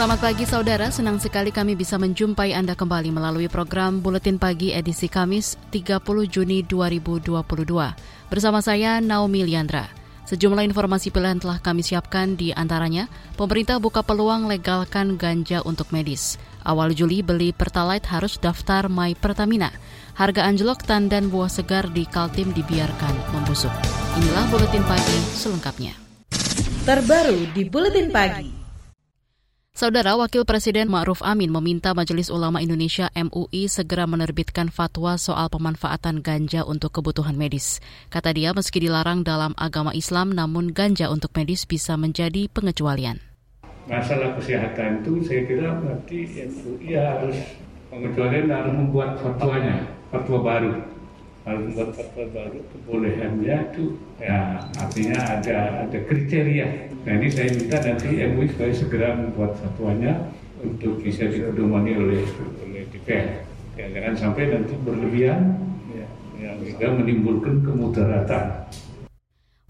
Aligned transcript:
Selamat 0.00 0.32
pagi 0.32 0.48
saudara, 0.48 0.88
senang 0.88 1.20
sekali 1.20 1.52
kami 1.52 1.76
bisa 1.76 2.00
menjumpai 2.00 2.56
Anda 2.56 2.72
kembali 2.72 3.12
melalui 3.12 3.52
program 3.52 4.00
Buletin 4.00 4.40
Pagi 4.40 4.72
edisi 4.72 5.12
Kamis 5.12 5.60
30 5.68 6.00
Juni 6.24 6.64
2022. 6.64 7.28
Bersama 8.32 8.64
saya 8.64 8.96
Naomi 9.04 9.44
Liandra. 9.44 9.92
Sejumlah 10.24 10.64
informasi 10.64 11.12
pilihan 11.12 11.36
telah 11.36 11.60
kami 11.60 11.84
siapkan 11.84 12.32
di 12.32 12.48
antaranya, 12.48 13.12
pemerintah 13.36 13.76
buka 13.76 14.00
peluang 14.00 14.48
legalkan 14.48 15.20
ganja 15.20 15.60
untuk 15.68 15.92
medis. 15.92 16.40
Awal 16.64 16.96
Juli 16.96 17.20
beli 17.20 17.52
Pertalite 17.52 18.08
harus 18.08 18.40
daftar 18.40 18.88
My 18.88 19.12
Pertamina. 19.12 19.68
Harga 20.16 20.48
anjlok 20.48 20.80
tandan 20.80 21.28
buah 21.28 21.52
segar 21.52 21.92
di 21.92 22.08
Kaltim 22.08 22.56
dibiarkan 22.56 23.36
membusuk. 23.36 23.72
Inilah 24.16 24.48
Buletin 24.48 24.80
Pagi 24.80 25.18
selengkapnya. 25.36 25.92
Terbaru 26.88 27.52
di 27.52 27.68
Buletin 27.68 28.08
Pagi. 28.08 28.59
Saudara 29.80 30.12
Wakil 30.12 30.44
Presiden 30.44 30.92
Ma'ruf 30.92 31.24
Amin 31.24 31.48
meminta 31.48 31.96
Majelis 31.96 32.28
Ulama 32.28 32.60
Indonesia 32.60 33.08
MUI 33.16 33.64
segera 33.64 34.04
menerbitkan 34.04 34.68
fatwa 34.68 35.16
soal 35.16 35.48
pemanfaatan 35.48 36.20
ganja 36.20 36.68
untuk 36.68 37.00
kebutuhan 37.00 37.32
medis. 37.32 37.80
Kata 38.12 38.36
dia, 38.36 38.52
meski 38.52 38.76
dilarang 38.76 39.24
dalam 39.24 39.56
agama 39.56 39.96
Islam, 39.96 40.36
namun 40.36 40.76
ganja 40.76 41.08
untuk 41.08 41.32
medis 41.32 41.64
bisa 41.64 41.96
menjadi 41.96 42.52
pengecualian. 42.52 43.24
Masalah 43.88 44.36
kesehatan 44.36 45.00
itu 45.00 45.24
saya 45.24 45.48
kira 45.48 45.72
berarti 45.80 46.28
MUI 46.28 47.00
harus 47.00 47.40
pengecualian 47.88 48.52
harus 48.52 48.74
membuat 48.76 49.16
fatwanya, 49.24 49.88
fatwa 50.12 50.44
baru 50.44 50.99
harus 51.48 51.72
membuat 51.72 51.96
fatwa 51.96 52.24
baru 52.36 52.58
kebolehannya 52.68 53.56
itu 53.72 53.84
ya 54.20 54.60
artinya 54.76 55.18
ada 55.40 55.56
ada 55.88 55.98
kriteria. 56.04 56.92
Nah 57.08 57.12
ini 57.16 57.28
saya 57.32 57.48
minta 57.56 57.78
nanti 57.80 58.08
MUI 58.20 58.46
supaya 58.52 58.72
segera 58.76 59.08
membuat 59.16 59.56
fatwanya 59.56 60.28
untuk 60.60 61.00
bisa 61.00 61.24
dipedomani 61.24 61.96
oleh 61.96 62.22
oleh 62.68 62.84
DPR. 62.92 63.48
Ya, 63.80 63.88
jangan 63.96 64.14
sampai 64.18 64.52
nanti 64.52 64.76
berlebihan 64.84 65.56
ya, 65.96 66.06
yang 66.36 66.60
juga 66.60 66.86
menimbulkan 66.92 67.64
kemudaratan. 67.64 68.68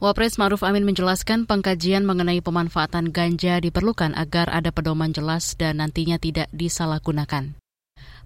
Wapres 0.01 0.41
Maruf 0.41 0.65
Amin 0.65 0.89
menjelaskan 0.89 1.45
pengkajian 1.45 2.09
mengenai 2.09 2.41
pemanfaatan 2.41 3.13
ganja 3.13 3.61
diperlukan 3.61 4.17
agar 4.17 4.49
ada 4.49 4.73
pedoman 4.73 5.13
jelas 5.13 5.53
dan 5.61 5.85
nantinya 5.85 6.17
tidak 6.17 6.49
disalahgunakan. 6.57 7.60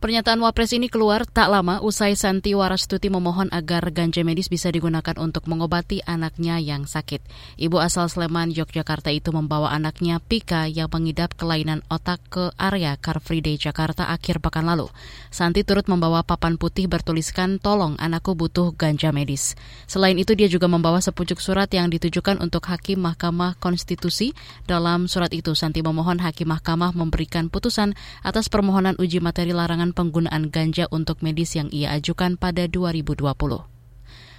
Pernyataan 0.03 0.43
Wapres 0.43 0.75
ini 0.75 0.91
keluar 0.91 1.23
tak 1.23 1.55
lama 1.55 1.79
usai 1.79 2.19
Santi 2.19 2.51
Warastuti 2.51 3.07
memohon 3.07 3.47
agar 3.55 3.87
ganja 3.95 4.27
medis 4.27 4.51
bisa 4.51 4.71
digunakan 4.75 5.15
untuk 5.23 5.47
mengobati 5.47 6.03
anaknya 6.03 6.59
yang 6.59 6.87
sakit. 6.87 7.23
Ibu 7.59 7.79
asal 7.79 8.11
Sleman, 8.11 8.51
Yogyakarta 8.51 9.15
itu 9.15 9.31
membawa 9.31 9.71
anaknya 9.71 10.19
Pika 10.19 10.67
yang 10.67 10.91
mengidap 10.91 11.39
kelainan 11.39 11.87
otak 11.87 12.19
ke 12.27 12.51
area 12.59 12.99
Car 12.99 13.23
Free 13.23 13.43
Day 13.43 13.55
Jakarta 13.55 14.11
akhir 14.11 14.43
pekan 14.43 14.67
lalu. 14.67 14.91
Santi 15.31 15.63
turut 15.67 15.87
membawa 15.87 16.23
papan 16.23 16.59
putih 16.59 16.91
bertuliskan 16.91 17.59
tolong 17.59 17.95
anakku 17.99 18.39
butuh 18.39 18.75
ganja 18.75 19.15
medis. 19.15 19.59
Selain 19.91 20.15
itu 20.19 20.39
dia 20.39 20.47
juga 20.47 20.71
membawa 20.71 21.03
sepucuk 21.03 21.43
surat 21.43 21.71
yang 21.75 21.91
ditujukan 21.91 22.39
untuk 22.39 22.67
Hakim 22.71 23.03
Mahkamah 23.03 23.59
Konstitusi. 23.59 24.35
Dalam 24.65 25.11
surat 25.11 25.31
itu 25.35 25.55
Santi 25.59 25.83
memohon 25.83 26.23
Hakim 26.23 26.51
Mahkamah 26.51 26.95
memberikan 26.95 27.51
putusan 27.51 27.99
atas 28.23 28.47
permohonan 28.47 28.95
uji 29.01 29.19
materi 29.19 29.51
larangan 29.51 29.84
penggunaan 29.93 30.49
ganja 30.49 30.89
untuk 30.89 31.21
medis 31.21 31.53
yang 31.59 31.69
ia 31.75 31.93
ajukan 31.93 32.41
pada 32.41 32.65
2020. 32.65 33.21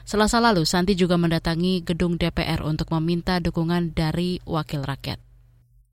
Selasa 0.06 0.38
lalu, 0.38 0.64
Santi 0.64 0.94
juga 0.94 1.18
mendatangi 1.18 1.86
gedung 1.86 2.18
DPR 2.18 2.62
untuk 2.66 2.90
meminta 2.94 3.38
dukungan 3.42 3.94
dari 3.94 4.42
wakil 4.48 4.82
rakyat. 4.86 5.18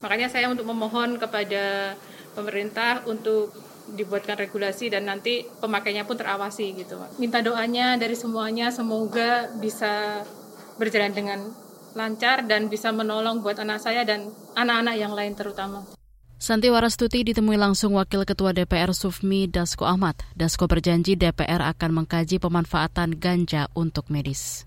Makanya 0.04 0.28
saya 0.28 0.48
untuk 0.52 0.68
memohon 0.68 1.16
kepada 1.16 1.96
pemerintah 2.36 3.04
untuk 3.08 3.52
dibuatkan 3.92 4.38
regulasi 4.38 4.92
dan 4.92 5.08
nanti 5.08 5.44
pemakainya 5.60 6.04
pun 6.04 6.16
terawasi 6.16 6.76
gitu. 6.76 7.00
Minta 7.18 7.40
doanya 7.40 7.96
dari 7.96 8.14
semuanya 8.14 8.70
semoga 8.70 9.50
bisa 9.58 10.22
berjalan 10.76 11.12
dengan 11.12 11.38
lancar 11.92 12.44
dan 12.48 12.72
bisa 12.72 12.92
menolong 12.92 13.44
buat 13.44 13.60
anak 13.60 13.80
saya 13.80 14.04
dan 14.04 14.32
anak-anak 14.56 14.96
yang 14.96 15.12
lain 15.12 15.32
terutama. 15.36 15.84
Santi 16.42 16.74
Warastuti 16.74 17.22
ditemui 17.22 17.54
langsung 17.54 17.94
Wakil 17.94 18.26
Ketua 18.26 18.50
DPR 18.50 18.90
Sufmi 18.90 19.46
Dasko 19.46 19.86
Ahmad. 19.86 20.18
Dasko 20.34 20.66
berjanji 20.66 21.14
DPR 21.14 21.62
akan 21.70 22.02
mengkaji 22.02 22.42
pemanfaatan 22.42 23.14
ganja 23.14 23.70
untuk 23.78 24.10
medis. 24.10 24.66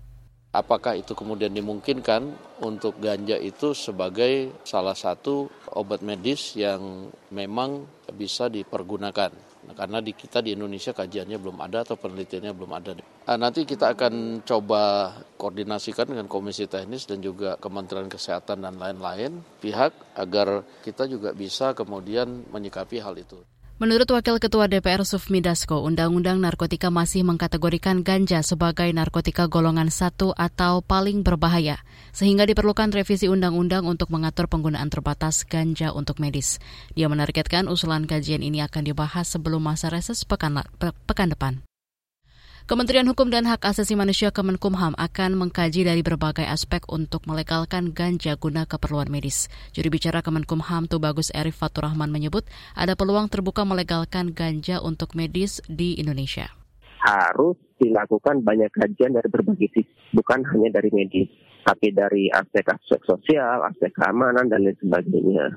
Apakah 0.56 0.96
itu 0.96 1.12
kemudian 1.12 1.52
dimungkinkan 1.52 2.32
untuk 2.64 2.96
ganja 2.96 3.36
itu 3.36 3.76
sebagai 3.76 4.56
salah 4.64 4.96
satu 4.96 5.52
obat 5.76 6.00
medis 6.00 6.56
yang 6.56 7.12
memang 7.28 7.84
bisa 8.08 8.48
dipergunakan? 8.48 9.45
Nah, 9.66 9.74
karena 9.74 9.98
di 9.98 10.14
kita 10.14 10.38
di 10.38 10.54
Indonesia 10.54 10.94
kajiannya 10.94 11.42
belum 11.42 11.58
ada 11.58 11.82
atau 11.82 11.98
penelitiannya 11.98 12.52
belum 12.54 12.70
ada. 12.70 12.90
Nah, 13.02 13.36
nanti 13.36 13.66
kita 13.66 13.98
akan 13.98 14.46
coba 14.46 15.10
koordinasikan 15.34 16.06
dengan 16.06 16.30
Komisi 16.30 16.70
Teknis 16.70 17.10
dan 17.10 17.18
juga 17.18 17.58
Kementerian 17.58 18.06
Kesehatan 18.06 18.62
dan 18.62 18.78
lain-lain 18.78 19.42
pihak 19.58 20.14
agar 20.14 20.62
kita 20.86 21.10
juga 21.10 21.34
bisa 21.34 21.74
kemudian 21.74 22.46
menyikapi 22.54 23.02
hal 23.02 23.18
itu. 23.18 23.42
Menurut 23.76 24.08
Wakil 24.08 24.40
Ketua 24.40 24.72
DPR 24.72 25.04
Sufmi 25.04 25.44
Dasko, 25.44 25.84
Undang-Undang 25.84 26.40
Narkotika 26.40 26.88
masih 26.88 27.28
mengkategorikan 27.28 28.00
ganja 28.00 28.40
sebagai 28.40 28.88
narkotika 28.88 29.52
golongan 29.52 29.92
satu 29.92 30.32
atau 30.32 30.80
paling 30.80 31.20
berbahaya, 31.20 31.84
sehingga 32.08 32.48
diperlukan 32.48 32.88
revisi 32.88 33.28
undang-undang 33.28 33.84
untuk 33.84 34.08
mengatur 34.08 34.48
penggunaan 34.48 34.88
terbatas 34.88 35.44
ganja 35.44 35.92
untuk 35.92 36.24
medis. 36.24 36.56
Dia 36.96 37.12
menargetkan 37.12 37.68
usulan 37.68 38.08
kajian 38.08 38.40
ini 38.40 38.64
akan 38.64 38.80
dibahas 38.80 39.28
sebelum 39.28 39.68
masa 39.68 39.92
reses 39.92 40.24
pekan, 40.24 40.64
pekan 40.80 41.36
depan. 41.36 41.60
Kementerian 42.66 43.06
Hukum 43.06 43.30
dan 43.30 43.46
Hak 43.46 43.62
Asasi 43.62 43.94
Manusia 43.94 44.34
Kemenkumham 44.34 44.90
akan 44.98 45.38
mengkaji 45.38 45.86
dari 45.86 46.02
berbagai 46.02 46.42
aspek 46.42 46.82
untuk 46.90 47.22
melegalkan 47.30 47.94
ganja 47.94 48.34
guna 48.34 48.66
keperluan 48.66 49.06
medis. 49.06 49.46
Juri 49.70 49.86
bicara 49.86 50.18
Kemenkumham 50.18 50.90
Tubagus 50.90 51.30
Erif 51.30 51.62
Faturrahman 51.62 52.10
menyebut 52.10 52.42
ada 52.74 52.98
peluang 52.98 53.30
terbuka 53.30 53.62
melegalkan 53.62 54.34
ganja 54.34 54.82
untuk 54.82 55.14
medis 55.14 55.62
di 55.70 55.94
Indonesia. 55.94 56.50
Harus 57.06 57.54
dilakukan 57.78 58.42
banyak 58.42 58.74
kajian 58.74 59.14
dari 59.14 59.30
berbagai 59.30 59.70
sisi, 59.70 59.86
bukan 60.10 60.42
hanya 60.50 60.82
dari 60.82 60.90
medis, 60.90 61.30
tapi 61.62 61.94
dari 61.94 62.34
aspek-aspek 62.34 62.98
sosial, 63.06 63.62
aspek 63.62 63.94
keamanan, 63.94 64.50
dan 64.50 64.66
lain 64.66 64.74
sebagainya. 64.82 65.54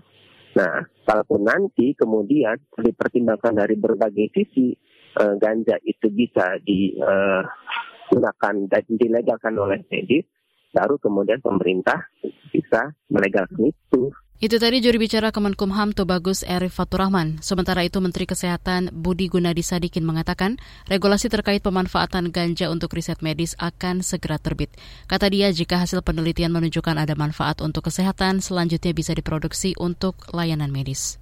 Nah, 0.62 0.86
kalaupun 1.10 1.42
nanti 1.42 1.98
kemudian 1.98 2.54
dipertimbangkan 2.78 3.66
dari 3.66 3.74
berbagai 3.82 4.30
sisi, 4.30 4.78
uh, 5.18 5.34
ganja 5.42 5.82
itu 5.82 6.12
bisa 6.14 6.60
digunakan 6.62 8.56
dan 8.70 8.84
dilegalkan 8.86 9.56
oleh 9.58 9.82
medis, 9.90 10.26
baru 10.76 11.02
kemudian 11.02 11.42
pemerintah 11.42 12.06
bisa 12.54 12.94
melegalkan 13.10 13.74
itu. 13.74 14.14
Itu 14.40 14.56
tadi 14.56 14.80
juri 14.80 14.96
bicara 15.04 15.36
Kemenkumham 15.36 15.92
Tobagus 15.92 16.48
Erif 16.48 16.80
Faturrahman. 16.80 17.44
Sementara 17.44 17.84
itu 17.84 18.00
Menteri 18.00 18.24
Kesehatan 18.24 18.88
Budi 18.96 19.28
Gunadi 19.28 19.60
Sadikin 19.60 20.08
mengatakan 20.08 20.56
regulasi 20.88 21.28
terkait 21.28 21.60
pemanfaatan 21.60 22.32
ganja 22.32 22.72
untuk 22.72 22.96
riset 22.96 23.20
medis 23.20 23.60
akan 23.60 24.00
segera 24.00 24.40
terbit. 24.40 24.72
Kata 25.12 25.28
dia 25.28 25.52
jika 25.52 25.84
hasil 25.84 26.08
penelitian 26.08 26.56
menunjukkan 26.56 26.96
ada 27.04 27.20
manfaat 27.20 27.60
untuk 27.60 27.92
kesehatan, 27.92 28.40
selanjutnya 28.40 28.96
bisa 28.96 29.12
diproduksi 29.12 29.76
untuk 29.76 30.16
layanan 30.32 30.72
medis. 30.72 31.20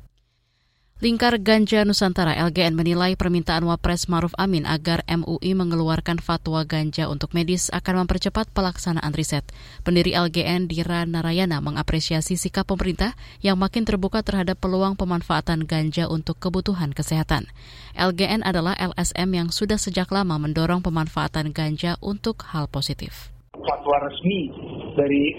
Lingkar 0.97 1.37
Ganja 1.45 1.85
Nusantara 1.85 2.33
LGN 2.33 2.73
menilai 2.73 3.13
permintaan 3.13 3.61
Wapres 3.69 4.09
Maruf 4.09 4.33
Amin 4.33 4.65
agar 4.65 5.05
MUI 5.05 5.53
mengeluarkan 5.53 6.17
fatwa 6.17 6.65
ganja 6.65 7.05
untuk 7.05 7.37
medis 7.37 7.69
akan 7.69 8.01
mempercepat 8.01 8.49
pelaksanaan 8.49 9.13
riset. 9.13 9.45
Pendiri 9.85 10.17
LGN 10.17 10.65
Dira 10.65 11.05
Narayana 11.05 11.61
mengapresiasi 11.61 12.33
sikap 12.33 12.73
pemerintah 12.73 13.13
yang 13.45 13.61
makin 13.61 13.85
terbuka 13.85 14.25
terhadap 14.25 14.57
peluang 14.57 14.97
pemanfaatan 14.97 15.69
ganja 15.69 16.09
untuk 16.09 16.41
kebutuhan 16.41 16.89
kesehatan. 16.97 17.45
LGN 17.93 18.41
adalah 18.41 18.73
LSM 18.73 19.29
yang 19.37 19.49
sudah 19.53 19.77
sejak 19.77 20.09
lama 20.09 20.41
mendorong 20.41 20.81
pemanfaatan 20.81 21.53
ganja 21.53 22.01
untuk 22.01 22.41
hal 22.49 22.65
positif 22.65 23.36
fatwa 23.67 23.95
resmi 24.07 24.49
dari 24.97 25.35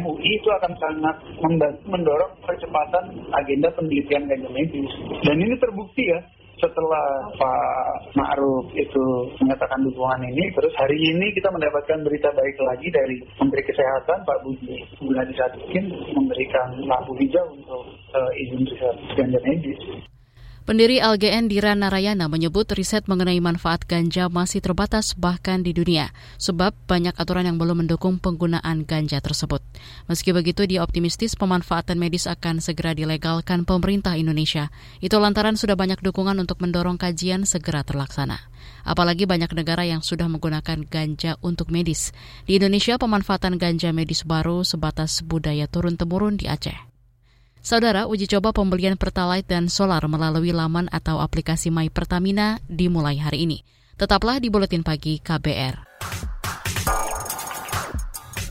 MUI 0.00 0.30
itu 0.40 0.48
akan 0.50 0.72
sangat 0.80 1.16
mendorong 1.86 2.32
percepatan 2.42 3.04
agenda 3.36 3.70
penelitian 3.76 4.26
ganja 4.26 4.50
medis. 4.50 4.90
Dan 5.22 5.38
ini 5.38 5.54
terbukti 5.60 6.10
ya, 6.10 6.18
setelah 6.58 7.06
Pak 7.36 8.14
Ma'ruf 8.16 8.66
itu 8.72 9.04
menyatakan 9.42 9.84
dukungan 9.84 10.24
ini, 10.24 10.48
terus 10.56 10.72
hari 10.80 10.96
ini 10.96 11.30
kita 11.36 11.52
mendapatkan 11.52 12.00
berita 12.02 12.32
baik 12.32 12.56
lagi 12.64 12.88
dari 12.88 13.16
Menteri 13.38 13.62
Kesehatan 13.68 14.24
Pak 14.24 14.38
Budi 14.42 14.80
Gunadi 15.02 15.34
Sadikin 15.36 15.92
memberikan 16.16 16.78
lampu 16.88 17.12
hijau 17.20 17.44
untuk 17.52 17.84
uh, 18.16 18.32
izin 18.38 18.64
riset 18.64 18.96
ganja 19.18 19.38
medis. 19.44 19.78
Pendiri 20.64 20.96
LGN 20.96 21.52
Dira 21.52 21.76
Narayana 21.76 22.24
menyebut 22.24 22.64
riset 22.72 23.04
mengenai 23.04 23.36
manfaat 23.36 23.84
ganja 23.84 24.32
masih 24.32 24.64
terbatas 24.64 25.12
bahkan 25.12 25.60
di 25.60 25.76
dunia, 25.76 26.08
sebab 26.40 26.72
banyak 26.88 27.12
aturan 27.20 27.44
yang 27.44 27.60
belum 27.60 27.84
mendukung 27.84 28.16
penggunaan 28.16 28.88
ganja 28.88 29.20
tersebut. 29.20 29.60
Meski 30.08 30.32
begitu, 30.32 30.64
dia 30.64 30.80
optimistis 30.80 31.36
pemanfaatan 31.36 32.00
medis 32.00 32.24
akan 32.24 32.64
segera 32.64 32.96
dilegalkan 32.96 33.68
pemerintah 33.68 34.16
Indonesia. 34.16 34.72
Itu 35.04 35.20
lantaran 35.20 35.60
sudah 35.60 35.76
banyak 35.76 36.00
dukungan 36.00 36.40
untuk 36.40 36.56
mendorong 36.64 36.96
kajian 36.96 37.44
segera 37.44 37.84
terlaksana. 37.84 38.40
Apalagi 38.88 39.28
banyak 39.28 39.52
negara 39.52 39.84
yang 39.84 40.00
sudah 40.00 40.32
menggunakan 40.32 40.80
ganja 40.88 41.36
untuk 41.44 41.68
medis. 41.68 42.16
Di 42.48 42.56
Indonesia, 42.56 42.96
pemanfaatan 42.96 43.60
ganja 43.60 43.92
medis 43.92 44.24
baru 44.24 44.64
sebatas 44.64 45.20
budaya 45.28 45.68
turun-temurun 45.68 46.40
di 46.40 46.48
Aceh. 46.48 46.93
Saudara, 47.64 48.04
uji 48.04 48.28
coba 48.28 48.52
pembelian 48.52 49.00
Pertalite 49.00 49.48
dan 49.48 49.72
solar 49.72 50.04
melalui 50.04 50.52
laman 50.52 50.84
atau 50.92 51.16
aplikasi 51.24 51.72
My 51.72 51.88
Pertamina 51.88 52.60
dimulai 52.68 53.16
hari 53.16 53.48
ini. 53.48 53.64
Tetaplah 53.96 54.36
di 54.36 54.52
Buletin 54.52 54.84
Pagi 54.84 55.16
KBR. 55.16 55.80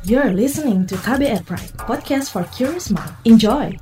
You're 0.09 0.33
listening 0.33 0.89
to 0.89 0.97
KBR 0.97 1.45
Pride, 1.45 1.77
podcast 1.85 2.33
for 2.33 2.41
curious 2.57 2.89
mind. 2.89 3.13
Enjoy! 3.29 3.77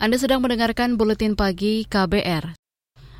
Anda 0.00 0.16
sedang 0.16 0.40
mendengarkan 0.40 0.96
buletin 0.96 1.36
pagi 1.36 1.84
KBR. 1.84 2.56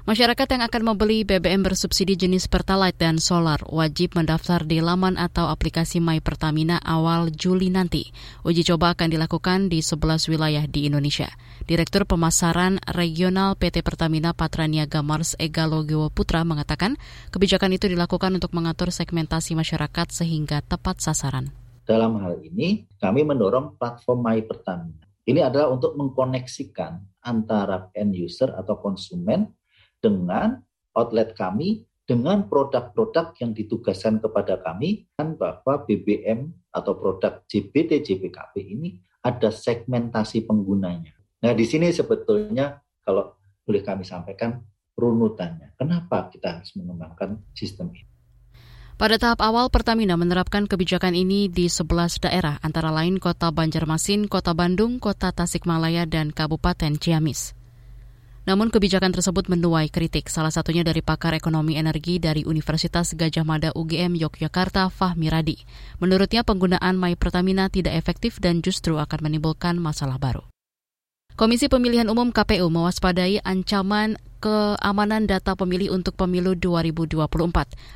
Masyarakat 0.08 0.48
yang 0.48 0.64
akan 0.64 0.82
membeli 0.88 1.28
BBM 1.28 1.60
bersubsidi 1.60 2.16
jenis 2.16 2.48
Pertalite 2.48 2.96
dan 2.96 3.20
Solar 3.20 3.60
wajib 3.68 4.16
mendaftar 4.16 4.64
di 4.64 4.80
laman 4.80 5.20
atau 5.20 5.52
aplikasi 5.52 6.00
My 6.00 6.24
Pertamina 6.24 6.80
awal 6.80 7.36
Juli 7.36 7.68
nanti. 7.68 8.08
Uji 8.48 8.64
coba 8.64 8.96
akan 8.96 9.12
dilakukan 9.12 9.68
di 9.68 9.84
11 9.84 10.32
wilayah 10.32 10.64
di 10.64 10.88
Indonesia. 10.88 11.28
Direktur 11.68 12.08
Pemasaran 12.08 12.80
Regional 12.96 13.60
PT 13.60 13.84
Pertamina 13.84 14.32
Patraniaga 14.32 15.04
Mars 15.04 15.36
Ega 15.36 15.68
Putra 16.08 16.48
mengatakan 16.48 16.96
kebijakan 17.28 17.76
itu 17.76 17.92
dilakukan 17.92 18.32
untuk 18.32 18.56
mengatur 18.56 18.88
segmentasi 18.88 19.52
masyarakat 19.52 20.08
sehingga 20.16 20.64
tepat 20.64 21.04
sasaran. 21.04 21.52
Dalam 21.84 22.24
hal 22.24 22.40
ini, 22.40 22.88
kami 22.96 23.20
mendorong 23.28 23.76
platform 23.76 24.24
My 24.24 24.40
Pertamina 24.40 24.99
ini 25.28 25.40
adalah 25.44 25.72
untuk 25.72 25.96
mengkoneksikan 25.96 27.20
antara 27.24 27.92
end 27.92 28.16
user 28.16 28.52
atau 28.56 28.80
konsumen 28.80 29.52
dengan 30.00 30.60
outlet 30.96 31.36
kami 31.36 31.84
dengan 32.08 32.50
produk-produk 32.50 33.38
yang 33.38 33.54
ditugaskan 33.54 34.18
kepada 34.18 34.58
kami 34.58 35.06
kan 35.14 35.38
bahwa 35.38 35.86
BBM 35.86 36.50
atau 36.74 36.98
produk 36.98 37.46
JBT 37.46 38.02
JBKP 38.02 38.54
ini 38.66 38.98
ada 39.22 39.54
segmentasi 39.54 40.42
penggunanya. 40.48 41.14
Nah, 41.44 41.52
di 41.54 41.62
sini 41.62 41.94
sebetulnya 41.94 42.82
kalau 43.06 43.38
boleh 43.62 43.86
kami 43.86 44.02
sampaikan 44.02 44.58
runutannya. 44.98 45.78
Kenapa 45.78 46.26
kita 46.26 46.58
harus 46.58 46.74
mengembangkan 46.74 47.38
sistem 47.54 47.94
ini? 47.94 48.09
Pada 49.00 49.16
tahap 49.16 49.40
awal, 49.40 49.72
Pertamina 49.72 50.12
menerapkan 50.20 50.68
kebijakan 50.68 51.16
ini 51.16 51.48
di 51.48 51.72
11 51.72 52.20
daerah, 52.20 52.60
antara 52.60 52.92
lain 52.92 53.16
Kota 53.16 53.48
Banjarmasin, 53.48 54.28
Kota 54.28 54.52
Bandung, 54.52 55.00
Kota 55.00 55.32
Tasikmalaya, 55.32 56.04
dan 56.04 56.36
Kabupaten 56.36 57.00
Ciamis. 57.00 57.56
Namun 58.44 58.68
kebijakan 58.68 59.16
tersebut 59.16 59.48
menuai 59.48 59.88
kritik, 59.88 60.28
salah 60.28 60.52
satunya 60.52 60.84
dari 60.84 61.00
pakar 61.00 61.32
ekonomi 61.32 61.80
energi 61.80 62.20
dari 62.20 62.44
Universitas 62.44 63.16
Gajah 63.16 63.40
Mada 63.40 63.72
UGM 63.72 64.20
Yogyakarta, 64.20 64.92
Fahmi 64.92 65.32
Radi. 65.32 65.56
Menurutnya 65.96 66.44
penggunaan 66.44 67.00
My 67.00 67.16
Pertamina 67.16 67.72
tidak 67.72 67.96
efektif 67.96 68.36
dan 68.36 68.60
justru 68.60 69.00
akan 69.00 69.32
menimbulkan 69.32 69.80
masalah 69.80 70.20
baru. 70.20 70.49
Komisi 71.38 71.70
Pemilihan 71.70 72.10
Umum 72.10 72.34
KPU 72.34 72.66
mewaspadai 72.70 73.42
ancaman 73.42 74.18
keamanan 74.40 75.28
data 75.28 75.52
pemilih 75.52 75.92
untuk 75.92 76.16
pemilu 76.16 76.56
2024. 76.56 77.28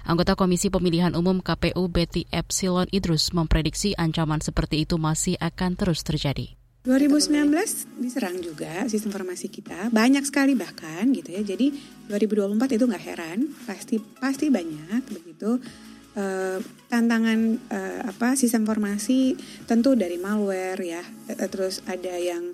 Anggota 0.04 0.36
Komisi 0.36 0.68
Pemilihan 0.68 1.16
Umum 1.16 1.40
KPU 1.40 1.88
Betty 1.88 2.28
Epsilon 2.28 2.86
Idrus 2.92 3.32
memprediksi 3.32 3.96
ancaman 3.96 4.44
seperti 4.44 4.84
itu 4.84 5.00
masih 5.00 5.40
akan 5.40 5.74
terus 5.74 6.04
terjadi. 6.04 6.54
2019 6.84 7.48
diserang 7.96 8.36
juga 8.44 8.84
sistem 8.92 9.08
informasi 9.08 9.48
kita 9.48 9.88
banyak 9.88 10.20
sekali 10.28 10.52
bahkan 10.52 11.08
gitu 11.16 11.32
ya 11.32 11.40
jadi 11.40 11.72
2024 12.12 12.76
itu 12.76 12.84
nggak 12.84 13.04
heran 13.08 13.38
pasti 13.64 13.96
pasti 14.20 14.52
banyak 14.52 15.00
begitu 15.08 15.64
uh, 16.12 16.60
tantangan 16.92 17.56
uh, 17.72 18.00
apa 18.12 18.36
sistem 18.36 18.68
informasi 18.68 19.32
tentu 19.64 19.96
dari 19.96 20.20
malware 20.20 20.80
ya 20.84 21.00
terus 21.48 21.80
ada 21.88 22.20
yang 22.20 22.52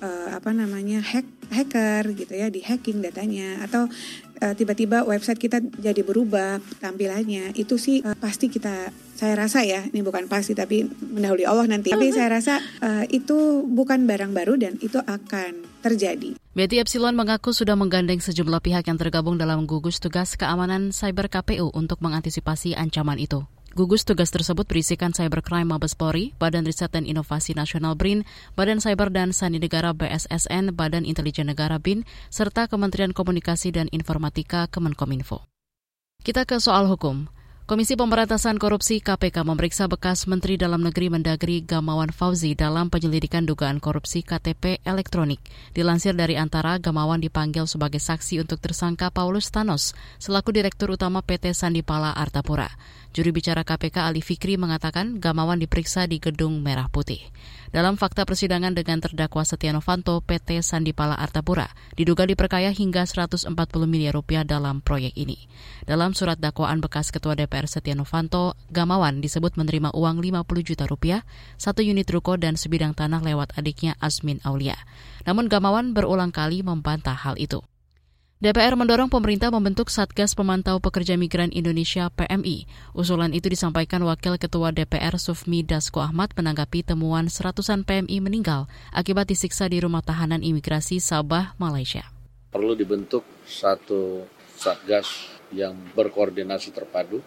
uh, 0.00 0.36
apa 0.36 0.50
namanya 0.50 1.04
hack 1.04 1.28
hacker 1.52 2.12
gitu 2.16 2.32
ya 2.34 2.48
di 2.48 2.64
hacking 2.64 3.04
datanya 3.04 3.62
atau 3.64 3.86
uh, 4.40 4.54
tiba-tiba 4.56 5.04
website 5.04 5.38
kita 5.38 5.60
jadi 5.60 6.00
berubah 6.02 6.58
tampilannya 6.80 7.52
itu 7.54 7.76
sih 7.76 8.02
uh, 8.02 8.16
pasti 8.16 8.48
kita 8.48 8.90
saya 9.20 9.36
rasa 9.36 9.60
ya 9.60 9.84
ini 9.84 10.00
bukan 10.00 10.26
pasti 10.32 10.56
tapi 10.56 10.88
mendahului 10.88 11.44
Allah 11.44 11.68
nanti 11.68 11.92
tapi 11.92 12.08
saya 12.08 12.40
rasa 12.40 12.56
uh, 12.80 13.04
itu 13.12 13.68
bukan 13.68 14.08
barang 14.08 14.32
baru 14.32 14.56
dan 14.56 14.80
itu 14.80 14.96
akan 14.96 15.68
terjadi. 15.84 16.36
Betty 16.56 16.80
Epsilon 16.80 17.16
mengaku 17.16 17.52
sudah 17.52 17.76
menggandeng 17.76 18.20
sejumlah 18.20 18.60
pihak 18.60 18.84
yang 18.88 18.98
tergabung 19.00 19.36
dalam 19.40 19.64
gugus 19.64 20.00
tugas 20.00 20.36
keamanan 20.36 20.92
cyber 20.92 21.28
KPU 21.28 21.72
untuk 21.72 22.00
mengantisipasi 22.04 22.76
ancaman 22.76 23.20
itu. 23.20 23.44
Gugus 23.70 24.02
tugas 24.02 24.34
tersebut 24.34 24.66
berisikan 24.66 25.14
Cybercrime 25.14 25.70
Mabes 25.70 25.94
Polri, 25.94 26.34
Badan 26.42 26.66
Riset 26.66 26.90
dan 26.90 27.06
Inovasi 27.06 27.54
Nasional 27.54 27.94
BRIN, 27.94 28.26
Badan 28.58 28.82
Cyber 28.82 29.14
dan 29.14 29.30
Sandi 29.30 29.62
Negara 29.62 29.94
BSSN, 29.94 30.74
Badan 30.74 31.06
Intelijen 31.06 31.46
Negara 31.46 31.78
BIN, 31.78 32.02
serta 32.34 32.66
Kementerian 32.66 33.14
Komunikasi 33.14 33.70
dan 33.70 33.86
Informatika 33.94 34.66
Kemenkominfo. 34.66 35.46
Kita 36.26 36.42
ke 36.50 36.58
soal 36.58 36.90
hukum. 36.90 37.30
Komisi 37.70 37.94
Pemberantasan 37.94 38.58
Korupsi 38.58 38.98
KPK 38.98 39.46
memeriksa 39.46 39.86
bekas 39.86 40.26
Menteri 40.26 40.58
Dalam 40.58 40.82
Negeri 40.82 41.06
Mendagri 41.06 41.62
Gamawan 41.62 42.10
Fauzi 42.10 42.58
dalam 42.58 42.90
penyelidikan 42.90 43.46
dugaan 43.46 43.78
korupsi 43.78 44.26
KTP 44.26 44.82
elektronik. 44.82 45.38
Dilansir 45.70 46.18
dari 46.18 46.34
antara, 46.34 46.82
Gamawan 46.82 47.22
dipanggil 47.22 47.70
sebagai 47.70 48.02
saksi 48.02 48.42
untuk 48.42 48.58
tersangka 48.58 49.14
Paulus 49.14 49.54
Thanos 49.54 49.94
selaku 50.18 50.50
Direktur 50.50 50.98
Utama 50.98 51.22
PT 51.22 51.54
Sandipala 51.54 52.10
Artapura. 52.10 52.66
Juri 53.14 53.30
bicara 53.30 53.62
KPK 53.62 54.02
Ali 54.02 54.18
Fikri 54.18 54.58
mengatakan 54.58 55.22
Gamawan 55.22 55.62
diperiksa 55.62 56.10
di 56.10 56.18
Gedung 56.18 56.66
Merah 56.66 56.90
Putih. 56.90 57.22
Dalam 57.70 57.94
fakta 57.94 58.26
persidangan 58.26 58.74
dengan 58.74 58.98
terdakwa 58.98 59.46
Setia 59.46 59.70
Novanto, 59.70 60.18
PT 60.26 60.58
Sandipala 60.58 61.14
Artapura 61.14 61.70
diduga 61.94 62.26
diperkaya 62.26 62.74
hingga 62.74 63.06
140 63.06 63.46
miliar 63.86 64.10
rupiah 64.10 64.42
dalam 64.42 64.82
proyek 64.82 65.14
ini. 65.14 65.46
Dalam 65.86 66.10
surat 66.10 66.42
dakwaan 66.42 66.82
bekas 66.82 67.14
Ketua 67.14 67.38
DPR 67.38 67.70
Setia 67.70 67.94
Novanto, 67.94 68.58
Gamawan 68.74 69.22
disebut 69.22 69.54
menerima 69.54 69.94
uang 69.94 70.18
50 70.18 70.66
juta 70.66 70.82
rupiah, 70.90 71.22
satu 71.62 71.78
unit 71.86 72.10
ruko 72.10 72.34
dan 72.34 72.58
sebidang 72.58 72.90
tanah 72.90 73.22
lewat 73.22 73.54
adiknya 73.54 73.94
Asmin 74.02 74.42
Aulia. 74.42 74.74
Namun 75.22 75.46
Gamawan 75.46 75.94
berulang 75.94 76.34
kali 76.34 76.66
membantah 76.66 77.14
hal 77.14 77.38
itu. 77.38 77.62
DPR 78.40 78.72
mendorong 78.72 79.12
pemerintah 79.12 79.52
membentuk 79.52 79.92
Satgas 79.92 80.32
Pemantau 80.32 80.80
Pekerja 80.80 81.12
Migran 81.12 81.52
Indonesia 81.52 82.08
PMI. 82.08 82.64
Usulan 82.96 83.36
itu 83.36 83.52
disampaikan 83.52 84.00
Wakil 84.00 84.40
Ketua 84.40 84.72
DPR 84.72 85.20
Sufmi 85.20 85.60
Dasko 85.60 86.00
Ahmad 86.00 86.32
menanggapi 86.32 86.80
temuan 86.80 87.28
seratusan 87.28 87.84
PMI 87.84 88.24
meninggal 88.24 88.64
akibat 88.96 89.28
disiksa 89.28 89.68
di 89.68 89.84
rumah 89.84 90.00
tahanan 90.00 90.40
imigrasi 90.40 91.04
Sabah, 91.04 91.52
Malaysia. 91.60 92.08
Perlu 92.48 92.72
dibentuk 92.72 93.28
satu 93.44 94.24
Satgas 94.56 95.28
yang 95.52 95.76
berkoordinasi 95.92 96.72
terpadu 96.72 97.20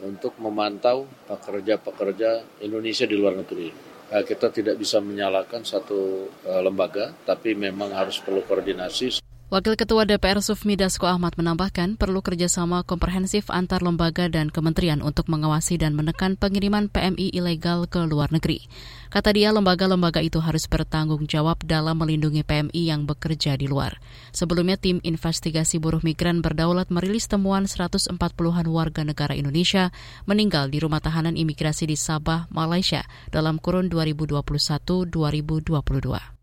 untuk 0.00 0.40
memantau 0.40 1.04
pekerja-pekerja 1.28 2.64
Indonesia 2.64 3.04
di 3.04 3.12
luar 3.12 3.36
negeri. 3.36 3.68
Nah, 4.08 4.24
kita 4.24 4.48
tidak 4.48 4.80
bisa 4.80 5.04
menyalahkan 5.04 5.68
satu 5.68 6.32
uh, 6.48 6.64
lembaga, 6.64 7.12
tapi 7.28 7.52
memang 7.52 7.92
harus 7.92 8.16
perlu 8.24 8.40
koordinasi. 8.40 9.20
Wakil 9.46 9.78
Ketua 9.78 10.02
DPR 10.02 10.42
Sufmi 10.42 10.74
Dasko 10.74 11.06
Ahmad 11.06 11.38
menambahkan 11.38 11.94
perlu 11.94 12.18
kerjasama 12.18 12.82
komprehensif 12.82 13.46
antar 13.46 13.78
lembaga 13.78 14.26
dan 14.26 14.50
kementerian 14.50 14.98
untuk 14.98 15.30
mengawasi 15.30 15.78
dan 15.78 15.94
menekan 15.94 16.34
pengiriman 16.34 16.90
PMI 16.90 17.30
ilegal 17.30 17.86
ke 17.86 18.02
luar 18.10 18.34
negeri. 18.34 18.66
Kata 19.06 19.30
dia, 19.30 19.54
lembaga-lembaga 19.54 20.18
itu 20.18 20.42
harus 20.42 20.66
bertanggung 20.66 21.30
jawab 21.30 21.62
dalam 21.62 21.94
melindungi 21.94 22.42
PMI 22.42 22.90
yang 22.90 23.06
bekerja 23.06 23.54
di 23.54 23.70
luar. 23.70 24.02
Sebelumnya, 24.34 24.82
tim 24.82 24.98
investigasi 25.06 25.78
buruh 25.78 26.02
migran 26.02 26.42
berdaulat 26.42 26.90
merilis 26.90 27.30
temuan 27.30 27.70
140-an 27.70 28.66
warga 28.66 29.06
negara 29.06 29.38
Indonesia 29.38 29.94
meninggal 30.26 30.74
di 30.74 30.82
rumah 30.82 30.98
tahanan 30.98 31.38
imigrasi 31.38 31.86
di 31.86 31.94
Sabah, 31.94 32.50
Malaysia 32.50 33.06
dalam 33.30 33.62
kurun 33.62 33.94
2021-2022. 33.94 36.34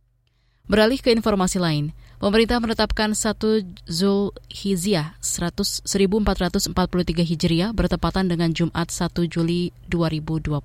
Beralih 0.63 1.03
ke 1.03 1.11
informasi 1.11 1.59
lain, 1.59 1.91
Pemerintah 2.23 2.63
menetapkan 2.63 3.11
1 3.11 3.35
Zulhijjah 3.83 5.19
1443 5.19 6.71
Hijriah 7.19 7.75
bertepatan 7.75 8.31
dengan 8.31 8.55
Jumat 8.55 8.95
1 8.95 9.11
Juli 9.27 9.75
2022. 9.91 10.55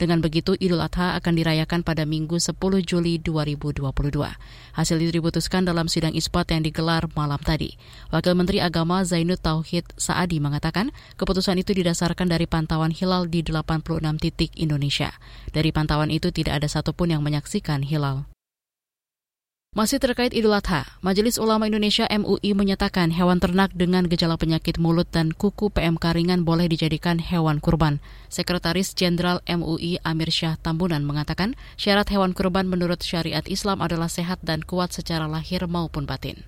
Dengan 0.00 0.18
begitu 0.24 0.56
Idul 0.56 0.80
Adha 0.80 1.20
akan 1.20 1.36
dirayakan 1.36 1.84
pada 1.84 2.08
Minggu 2.08 2.40
10 2.40 2.56
Juli 2.80 3.20
2022. 3.20 3.92
Hasil 4.72 4.96
itu 5.04 5.20
diputuskan 5.20 5.68
dalam 5.68 5.84
sidang 5.84 6.16
isbat 6.16 6.48
yang 6.48 6.64
digelar 6.64 7.04
malam 7.12 7.44
tadi. 7.44 7.76
Wakil 8.08 8.32
Menteri 8.32 8.64
Agama 8.64 9.04
Zainud 9.04 9.44
Tauhid 9.44 9.84
Saadi 10.00 10.40
mengatakan 10.40 10.96
keputusan 11.20 11.60
itu 11.60 11.76
didasarkan 11.76 12.32
dari 12.32 12.48
pantauan 12.48 12.96
hilal 12.96 13.28
di 13.28 13.44
86 13.44 13.84
titik 14.16 14.56
Indonesia. 14.56 15.12
Dari 15.52 15.76
pantauan 15.76 16.08
itu 16.08 16.32
tidak 16.32 16.64
ada 16.64 16.72
satupun 16.72 17.12
yang 17.12 17.20
menyaksikan 17.20 17.84
hilal. 17.84 18.29
Masih 19.70 20.02
terkait 20.02 20.34
Idul 20.34 20.50
Adha, 20.50 20.82
Majelis 20.98 21.38
Ulama 21.38 21.70
Indonesia 21.70 22.02
MUI 22.10 22.58
menyatakan 22.58 23.14
hewan 23.14 23.38
ternak 23.38 23.70
dengan 23.70 24.02
gejala 24.02 24.34
penyakit 24.34 24.82
mulut 24.82 25.06
dan 25.14 25.30
kuku 25.30 25.70
PMK 25.70 26.10
ringan 26.10 26.42
boleh 26.42 26.66
dijadikan 26.66 27.22
hewan 27.22 27.62
kurban. 27.62 28.02
Sekretaris 28.26 28.98
Jenderal 28.98 29.38
MUI 29.46 30.02
Amir 30.02 30.34
Syah 30.34 30.58
Tambunan 30.58 31.06
mengatakan 31.06 31.54
syarat 31.78 32.10
hewan 32.10 32.34
kurban 32.34 32.66
menurut 32.66 32.98
syariat 33.06 33.46
Islam 33.46 33.78
adalah 33.78 34.10
sehat 34.10 34.42
dan 34.42 34.66
kuat 34.66 34.90
secara 34.90 35.30
lahir 35.30 35.62
maupun 35.70 36.02
batin. 36.02 36.42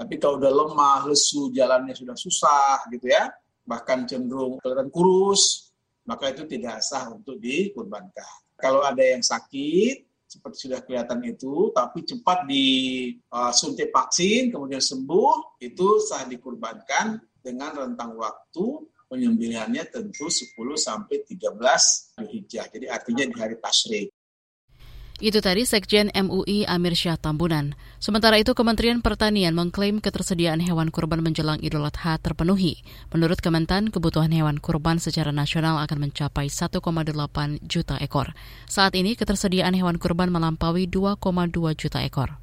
Tapi 0.00 0.16
kalau 0.16 0.40
udah 0.40 0.56
lemah, 0.56 1.04
lesu, 1.12 1.52
jalannya 1.52 1.92
sudah 1.92 2.16
susah 2.16 2.88
gitu 2.96 3.12
ya, 3.12 3.28
bahkan 3.68 4.08
cenderung 4.08 4.56
kelihatan 4.64 4.88
kurus, 4.88 5.68
maka 6.08 6.32
itu 6.32 6.48
tidak 6.48 6.80
sah 6.80 7.12
untuk 7.12 7.36
dikurbankan. 7.36 8.56
Kalau 8.56 8.80
ada 8.80 9.04
yang 9.04 9.20
sakit, 9.20 10.11
seperti 10.32 10.68
sudah 10.68 10.80
kelihatan 10.80 11.20
itu, 11.28 11.68
tapi 11.76 12.08
cepat 12.08 12.48
disuntik 12.48 13.92
uh, 13.92 13.94
vaksin, 14.00 14.48
kemudian 14.48 14.80
sembuh, 14.80 15.60
itu 15.60 16.00
sah 16.00 16.24
dikurbankan 16.24 17.20
dengan 17.44 17.76
rentang 17.76 18.16
waktu 18.16 18.88
penyembelihannya 19.12 19.92
tentu 19.92 20.32
10 20.32 20.56
sampai 20.80 21.20
13 21.28 22.24
Hijjah. 22.24 22.64
Jadi 22.72 22.86
artinya 22.88 23.24
di 23.28 23.36
hari 23.36 23.56
tasyrik. 23.60 24.08
Itu 25.22 25.38
tadi 25.38 25.62
Sekjen 25.62 26.10
MUI 26.10 26.66
Amir 26.66 26.98
Syah 26.98 27.14
Tambunan. 27.14 27.78
Sementara 28.02 28.42
itu 28.42 28.58
Kementerian 28.58 29.06
Pertanian 29.06 29.54
mengklaim 29.54 30.02
ketersediaan 30.02 30.58
hewan 30.58 30.90
kurban 30.90 31.22
menjelang 31.22 31.62
Idul 31.62 31.86
Adha 31.86 32.18
terpenuhi. 32.18 32.82
Menurut 33.14 33.38
Kementan, 33.38 33.94
kebutuhan 33.94 34.34
hewan 34.34 34.58
kurban 34.58 34.98
secara 34.98 35.30
nasional 35.30 35.78
akan 35.78 36.10
mencapai 36.10 36.50
1,8 36.50 36.82
juta 37.62 38.02
ekor. 38.02 38.34
Saat 38.66 38.98
ini 38.98 39.14
ketersediaan 39.14 39.78
hewan 39.78 40.02
kurban 40.02 40.34
melampaui 40.34 40.90
2,2 40.90 41.22
juta 41.78 42.02
ekor. 42.02 42.42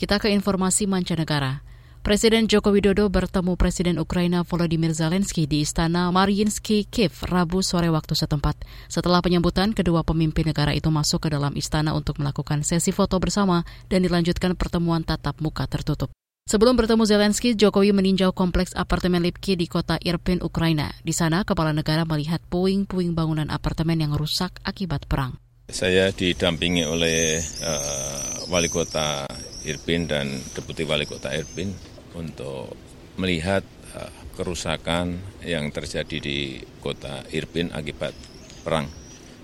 Kita 0.00 0.16
ke 0.24 0.32
informasi 0.32 0.88
mancanegara. 0.88 1.60
Presiden 2.02 2.50
Joko 2.50 2.74
Widodo 2.74 3.06
bertemu 3.06 3.54
Presiden 3.54 3.94
Ukraina 4.02 4.42
Volodymyr 4.42 4.90
Zelensky 4.90 5.46
di 5.46 5.62
Istana 5.62 6.10
Mariinsky 6.10 6.82
Kiev 6.82 7.14
Rabu 7.22 7.62
sore 7.62 7.94
waktu 7.94 8.18
setempat. 8.18 8.58
Setelah 8.90 9.22
penyambutan, 9.22 9.70
kedua 9.70 10.02
pemimpin 10.02 10.50
negara 10.50 10.74
itu 10.74 10.90
masuk 10.90 11.22
ke 11.22 11.28
dalam 11.30 11.54
istana 11.54 11.94
untuk 11.94 12.18
melakukan 12.18 12.66
sesi 12.66 12.90
foto 12.90 13.22
bersama 13.22 13.62
dan 13.86 14.02
dilanjutkan 14.02 14.58
pertemuan 14.58 15.06
tatap 15.06 15.38
muka 15.38 15.70
tertutup. 15.70 16.10
Sebelum 16.50 16.74
bertemu 16.74 17.06
Zelensky, 17.06 17.54
Jokowi 17.54 17.94
meninjau 17.94 18.34
kompleks 18.34 18.74
apartemen 18.74 19.22
Lipki 19.22 19.54
di 19.54 19.70
kota 19.70 19.94
Irpin, 20.02 20.42
Ukraina. 20.42 20.90
Di 21.06 21.14
sana, 21.14 21.46
kepala 21.46 21.70
negara 21.70 22.02
melihat 22.02 22.42
puing-puing 22.50 23.14
bangunan 23.14 23.46
apartemen 23.46 24.02
yang 24.02 24.18
rusak 24.18 24.58
akibat 24.66 25.06
perang. 25.06 25.38
Saya 25.70 26.10
didampingi 26.10 26.82
oleh 26.82 27.38
uh, 27.62 28.50
wali 28.50 28.66
kota 28.66 29.22
Irpin 29.62 30.10
dan 30.10 30.26
deputi 30.50 30.82
wali 30.82 31.06
kota 31.06 31.30
Irpin 31.30 31.91
untuk 32.16 32.74
melihat 33.20 33.64
uh, 33.96 34.12
kerusakan 34.36 35.20
yang 35.44 35.68
terjadi 35.68 36.16
di 36.18 36.60
kota 36.80 37.24
Irpin 37.32 37.72
akibat 37.72 38.16
perang 38.64 38.88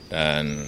dan 0.09 0.65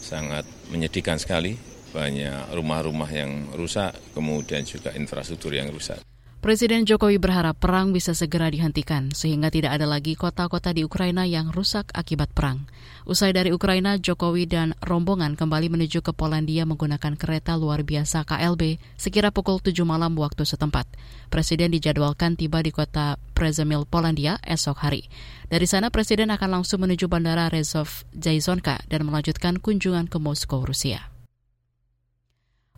sangat 0.00 0.48
menyedihkan 0.72 1.20
sekali 1.20 1.54
banyak 1.90 2.54
rumah-rumah 2.54 3.10
yang 3.10 3.50
rusak 3.52 3.92
kemudian 4.14 4.62
juga 4.64 4.94
infrastruktur 4.94 5.52
yang 5.52 5.68
rusak. 5.68 6.09
Presiden 6.40 6.88
Jokowi 6.88 7.20
berharap 7.20 7.60
perang 7.60 7.92
bisa 7.92 8.16
segera 8.16 8.48
dihentikan 8.48 9.12
sehingga 9.12 9.52
tidak 9.52 9.76
ada 9.76 9.84
lagi 9.84 10.16
kota-kota 10.16 10.72
di 10.72 10.80
Ukraina 10.88 11.28
yang 11.28 11.52
rusak 11.52 11.92
akibat 11.92 12.32
perang. 12.32 12.64
Usai 13.04 13.36
dari 13.36 13.52
Ukraina, 13.52 14.00
Jokowi 14.00 14.48
dan 14.48 14.72
rombongan 14.80 15.36
kembali 15.36 15.68
menuju 15.68 16.00
ke 16.00 16.16
Polandia 16.16 16.64
menggunakan 16.64 17.12
kereta 17.20 17.60
luar 17.60 17.84
biasa 17.84 18.24
KLB 18.24 18.80
sekira 18.96 19.28
pukul 19.28 19.60
7 19.60 19.84
malam 19.84 20.16
waktu 20.16 20.48
setempat. 20.48 20.88
Presiden 21.28 21.76
dijadwalkan 21.76 22.40
tiba 22.40 22.64
di 22.64 22.72
kota 22.72 23.20
Prezemil, 23.36 23.84
Polandia 23.84 24.40
esok 24.40 24.80
hari. 24.80 25.12
Dari 25.44 25.68
sana, 25.68 25.92
Presiden 25.92 26.32
akan 26.32 26.64
langsung 26.64 26.80
menuju 26.80 27.04
Bandara 27.04 27.52
Rezov 27.52 28.08
Jaizonka 28.16 28.80
dan 28.88 29.04
melanjutkan 29.04 29.60
kunjungan 29.60 30.08
ke 30.08 30.16
Moskow, 30.16 30.64
Rusia. 30.64 31.04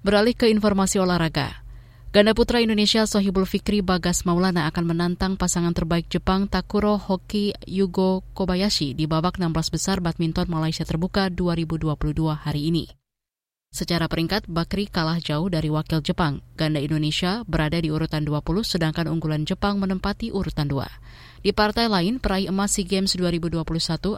Beralih 0.03 0.35
ke 0.35 0.51
informasi 0.51 0.99
olahraga. 0.99 1.62
Ganda 2.13 2.37
putra 2.37 2.61
Indonesia 2.61 3.09
Sohibul 3.09 3.49
Fikri 3.49 3.81
Bagas 3.81 4.29
Maulana 4.29 4.69
akan 4.69 4.85
menantang 4.85 5.41
pasangan 5.41 5.73
terbaik 5.73 6.13
Jepang 6.13 6.45
Takuro 6.45 7.01
Hoki 7.01 7.57
Yugo 7.65 8.21
Kobayashi 8.37 8.93
di 8.93 9.09
babak 9.09 9.41
16 9.41 9.49
besar 9.73 10.05
badminton 10.05 10.45
Malaysia 10.53 10.85
Terbuka 10.85 11.33
2022 11.33 11.89
hari 12.37 12.69
ini. 12.69 12.85
Secara 13.73 14.13
peringkat, 14.13 14.45
Bakri 14.45 14.93
kalah 14.93 15.25
jauh 15.25 15.49
dari 15.49 15.73
wakil 15.73 16.05
Jepang. 16.05 16.45
Ganda 16.53 16.85
Indonesia 16.85 17.49
berada 17.49 17.81
di 17.81 17.89
urutan 17.89 18.29
20, 18.29 18.45
sedangkan 18.61 19.09
unggulan 19.09 19.49
Jepang 19.49 19.81
menempati 19.81 20.37
urutan 20.37 20.69
2. 20.69 20.85
Di 21.41 21.57
partai 21.57 21.89
lain, 21.89 22.21
peraih 22.21 22.53
emas 22.53 22.77
SEA 22.77 22.85
Games 22.85 23.17
2021 23.17 23.65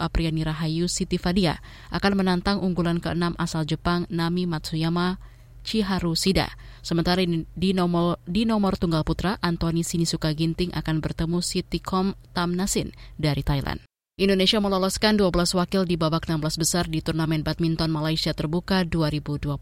Apriani 0.02 0.42
Rahayu 0.42 0.90
Siti 0.90 1.14
Fadia 1.14 1.62
akan 1.94 2.18
menantang 2.18 2.58
unggulan 2.58 2.98
ke-6 2.98 3.38
asal 3.38 3.62
Jepang 3.62 4.10
Nami 4.10 4.50
Matsuyama 4.50 5.22
Chiharu 5.64 6.12
Sida. 6.12 6.52
Sementara 6.84 7.24
di 7.24 7.70
nomor, 7.72 8.20
di 8.28 8.44
nomor 8.44 8.76
tunggal 8.76 9.02
putra, 9.02 9.40
Anthony 9.40 9.80
Sinisuka 9.80 10.36
Ginting 10.36 10.76
akan 10.76 11.00
bertemu 11.00 11.40
Sitikom 11.40 12.12
Tamnasin 12.36 12.92
dari 13.16 13.40
Thailand. 13.40 13.80
Indonesia 14.14 14.62
meloloskan 14.62 15.18
12 15.18 15.58
wakil 15.58 15.82
di 15.90 15.98
babak 15.98 16.30
16 16.30 16.54
besar 16.54 16.86
di 16.86 17.02
turnamen 17.02 17.42
badminton 17.42 17.90
Malaysia 17.90 18.30
Terbuka 18.30 18.86
2022. 18.86 19.58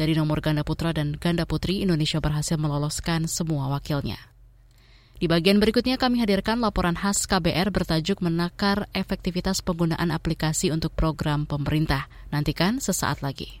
Dari 0.00 0.12
nomor 0.16 0.40
ganda 0.40 0.64
putra 0.64 0.96
dan 0.96 1.12
ganda 1.20 1.44
putri, 1.44 1.84
Indonesia 1.84 2.16
berhasil 2.16 2.56
meloloskan 2.56 3.28
semua 3.28 3.68
wakilnya. 3.68 4.16
Di 5.16 5.28
bagian 5.28 5.60
berikutnya 5.60 6.00
kami 6.00 6.20
hadirkan 6.24 6.60
laporan 6.60 6.96
khas 6.96 7.24
KBR 7.24 7.68
bertajuk 7.68 8.20
menakar 8.20 8.88
efektivitas 8.96 9.64
penggunaan 9.64 10.08
aplikasi 10.08 10.72
untuk 10.72 10.96
program 10.96 11.48
pemerintah. 11.48 12.08
Nantikan 12.32 12.80
sesaat 12.80 13.20
lagi. 13.20 13.60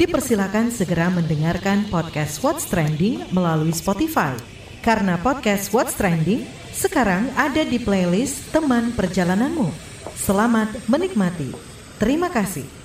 dipersilakan 0.00 0.72
segera 0.72 1.12
mendengarkan 1.12 1.84
podcast 1.92 2.40
What's 2.40 2.64
Trending 2.72 3.20
melalui 3.36 3.68
Spotify. 3.76 4.32
Karena 4.80 5.20
podcast 5.20 5.68
What's 5.76 5.92
Trending 5.92 6.48
sekarang 6.72 7.28
ada 7.36 7.60
di 7.68 7.76
playlist 7.76 8.48
teman 8.48 8.96
perjalananmu. 8.96 9.68
Selamat 10.16 10.72
menikmati. 10.88 11.52
Terima 12.00 12.32
kasih. 12.32 12.79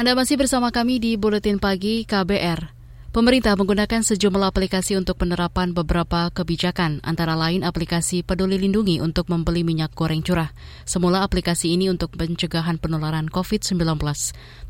Anda 0.00 0.16
masih 0.16 0.40
bersama 0.40 0.72
kami 0.72 0.96
di 0.96 1.20
Buletin 1.20 1.60
Pagi 1.60 2.08
KBR. 2.08 2.72
Pemerintah 3.12 3.52
menggunakan 3.52 4.00
sejumlah 4.00 4.48
aplikasi 4.48 4.96
untuk 4.96 5.20
penerapan 5.20 5.76
beberapa 5.76 6.32
kebijakan, 6.32 7.04
antara 7.04 7.36
lain 7.36 7.60
aplikasi 7.60 8.24
Peduli 8.24 8.56
Lindungi 8.56 9.04
untuk 9.04 9.28
membeli 9.28 9.60
minyak 9.60 9.92
goreng 9.92 10.24
curah. 10.24 10.56
Semula 10.88 11.20
aplikasi 11.20 11.76
ini 11.76 11.92
untuk 11.92 12.16
pencegahan 12.16 12.80
penularan 12.80 13.28
COVID-19. 13.28 13.76